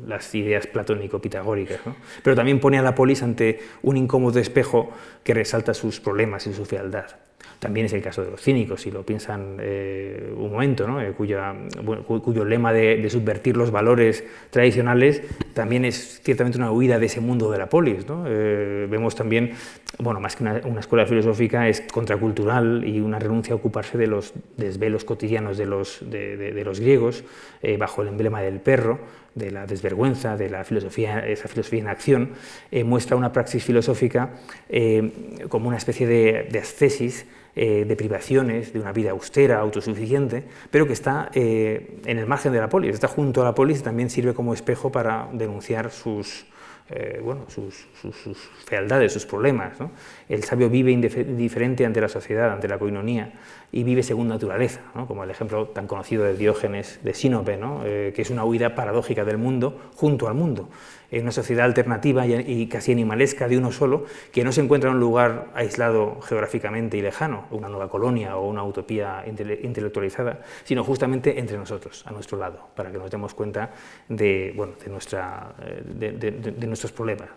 [0.07, 1.81] las ideas platónico-pitagóricas.
[2.23, 4.91] Pero también pone a la polis ante un incómodo espejo
[5.23, 7.07] que resalta sus problemas y su fealdad.
[7.59, 11.01] También es el caso de los cínicos, si lo piensan eh, un momento, ¿no?
[11.01, 15.23] Eh, cuyo lema de, subvertir los valores tradicionales
[15.55, 18.07] también es ciertamente una huida de ese mundo de la polis.
[18.27, 19.53] Eh, vemos también,
[19.99, 24.35] bueno, más que una, escuela filosófica, es contracultural y una renuncia a ocuparse de los
[24.57, 27.25] desvelos cotidianos de los, de, los griegos,
[27.79, 29.01] bajo el emblema del perro,
[29.39, 32.31] de la desvergüenza, de la filosofía, esa filosofía en acción,
[32.85, 34.31] muestra una praxis filosófica
[35.49, 37.27] como una especie de, de ascesis
[37.61, 42.53] eh, de privaciones, de una vida austera, autosuficiente, pero que está eh, en el margen
[42.53, 45.91] de la polis, está junto a la polis y también sirve como espejo para denunciar
[45.91, 46.47] sus,
[46.91, 47.87] eh, bueno, sus,
[48.65, 49.75] fealdades, sus problemas.
[50.29, 53.33] El sabio vive indiferente ante la sociedad, ante la coinonía,
[53.71, 58.23] y vive según naturaleza, como el ejemplo tan conocido de Diógenes de Sinope, eh, que
[58.23, 60.71] es una huida paradójica del mundo junto al mundo,
[61.11, 64.97] en una sociedad alternativa y casi animalesca de uno solo, que no se encuentra en
[64.97, 71.39] un lugar aislado geográficamente y lejano, una nueva colonia o una utopía intelectualizada, sino justamente
[71.39, 73.71] entre nosotros, a nuestro lado, para que nos demos cuenta
[74.09, 77.29] de, bueno, de, nuestra, eh, de, nuestros problemas.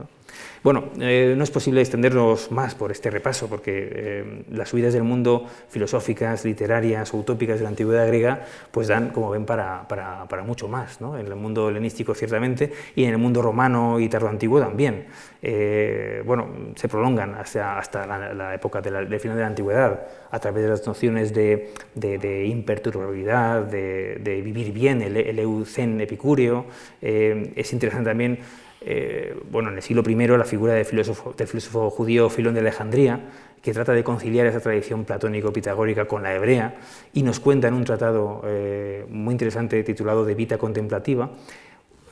[0.64, 5.48] Bueno, eh, no es posible extendernos más por este repaso, porque las huidas del mundo
[5.70, 8.42] filosófico literarias o utópicas de la antigüedad griega,
[8.72, 11.18] pues dan, como ven, para, para, para mucho más, ¿no?
[11.18, 13.61] en el mundo helenístico ciertamente y en el mundo romano
[13.99, 15.05] y tardoantiguo también.
[15.41, 20.39] Eh, bueno, se prolongan hasta, hasta la, época del de final de la antigüedad, a
[20.39, 26.66] través de las nociones de, de, imperturbabilidad, de, vivir bien, el, el eucen epicúreo.
[27.01, 28.39] Eh, es interesante también
[28.84, 32.62] eh, bueno, en el siglo I la figura del filósofo, del filósofo judío Filón de
[32.62, 33.20] Alejandría,
[33.62, 36.78] que trata de conciliar esa tradición platónico-pitagórica con la hebrea
[37.14, 41.30] y nos cuenta en un tratado eh, muy interesante titulado De Vita Contemplativa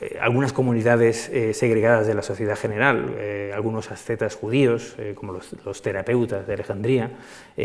[0.00, 5.34] eh, algunas comunidades eh, segregadas de la sociedad general, eh, algunos ascetas judíos, como
[5.64, 7.10] los, terapeutas de Alejandría,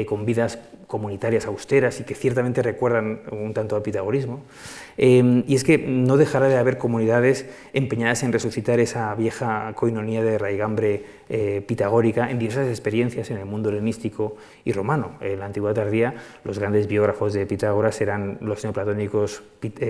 [0.06, 4.44] con vidas comunitarias austeras y que ciertamente recuerdan un tanto al pitagorismo.
[4.98, 10.38] Y es que no dejará de haber comunidades empeñadas en resucitar esa vieja coinonía de
[10.38, 11.04] raigambre
[11.68, 15.18] pitagórica en diversas experiencias en el mundo helenístico y romano.
[15.22, 19.44] En la antigüedad tardía, los grandes biógrafos de Pitágoras eran los neoplatónicos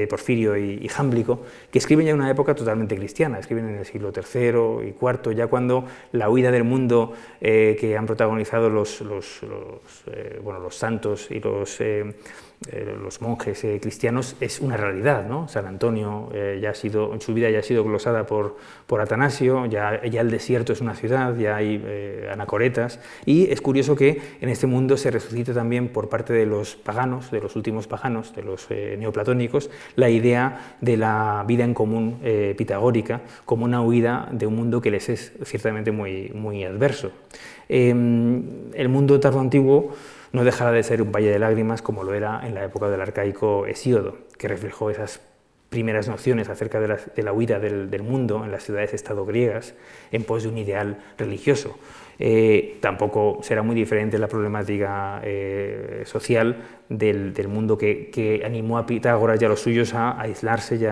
[0.10, 1.41] Porfirio y, y Jámblico,
[1.72, 5.47] que escriben ya una época totalmente cristiana, escriben en el siglo III y IV, ya
[5.47, 9.41] cuando la huida del mundo eh, que han protagonizado los, los,
[10.08, 11.80] eh, bueno, los santos y los
[12.72, 15.26] eh, eh, los monjes eh, cristianos es una realidad.
[15.28, 15.47] ¿no?
[15.47, 18.57] San Antonio eh, ya ha sido, en su vida ya ha sido glosada por,
[18.88, 21.84] por Atanasio, ya, el desierto es una ciudad, ya hay
[22.32, 26.76] anacoretas, y es curioso que en este mundo se resucite también por parte de los
[26.76, 32.20] paganos, de los últimos paganos, de los neoplatónicos, la idea de la vida en común
[32.57, 37.11] pitagórica como una huida de un mundo que les es ciertamente muy, muy adverso.
[37.68, 38.43] Em,
[38.74, 39.95] el mundo tardo antiguo
[40.36, 42.99] no dejará de ser un valle de lágrimas como lo era en la época del
[42.99, 45.21] arcaico Hesíodo, que reflejó esas
[45.69, 49.75] primeras nociones acerca de la, huida del, mundo en las ciudades-estado griegas
[50.11, 51.77] en pos de un ideal religioso.
[52.19, 56.57] Eh, tampoco será muy diferente la problemática eh, social
[56.89, 60.86] del, mundo que, animó a Pitágoras y a los suyos a aislarse y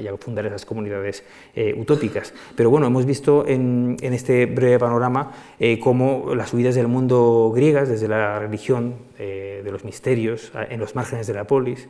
[0.00, 1.24] y a fundar esas comunidades
[1.54, 2.32] eh, utópicas.
[2.56, 7.88] Pero bueno, hemos visto en, este breve panorama eh, cómo las huidas del mundo griegas,
[7.88, 11.88] desde la religión, eh, de los misterios, en los márgenes de la polis,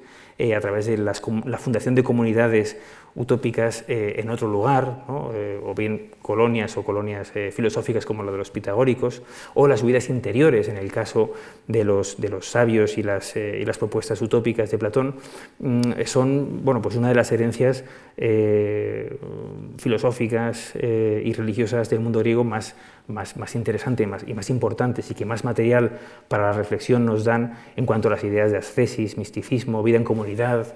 [0.54, 2.76] a través de la fundación de comunidades
[3.16, 5.04] utópicas eh, en otro lugar,
[5.34, 9.22] eh, o bien colonias o colonias eh, filosóficas como la de los pitagóricos,
[9.54, 11.32] o las vidas interiores, en el caso
[11.66, 15.16] de los, de los sabios y las, y las propuestas utópicas de Platón,
[15.58, 17.84] mm, son bueno, pues una de las herencias
[19.76, 22.74] filosóficas y religiosas del mundo griego más,
[23.08, 25.98] más, más interesantes más, y más importantes y que más material
[26.28, 30.04] para la reflexión nos dan en cuanto a las ideas de ascesis, misticismo, vida en
[30.04, 30.74] comunidad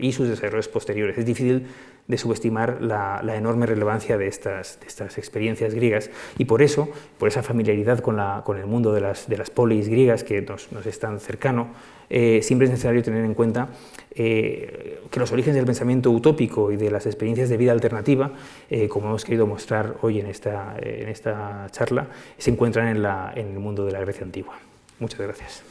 [0.00, 1.18] y sus desarrollos posteriores.
[1.18, 1.66] Es difícil
[2.10, 6.88] de subestimar la, enorme relevancia de estas, estas, experiencias griegas y por eso,
[7.18, 10.42] por esa familiaridad con, la, con el mundo de las, de las polis griegas que
[10.42, 11.68] nos, nos es tan cercano,
[12.10, 13.68] eh, siempre es necesario tener en cuenta
[14.14, 18.32] eh, que los orígenes del pensamiento utópico y de las experiencias de vida alternativa,
[18.68, 23.32] eh, como hemos querido mostrar hoy en esta, en esta charla, se encuentran en, la,
[23.34, 24.58] en el mundo de la Grecia antigua.
[24.98, 25.69] Muchas gracias.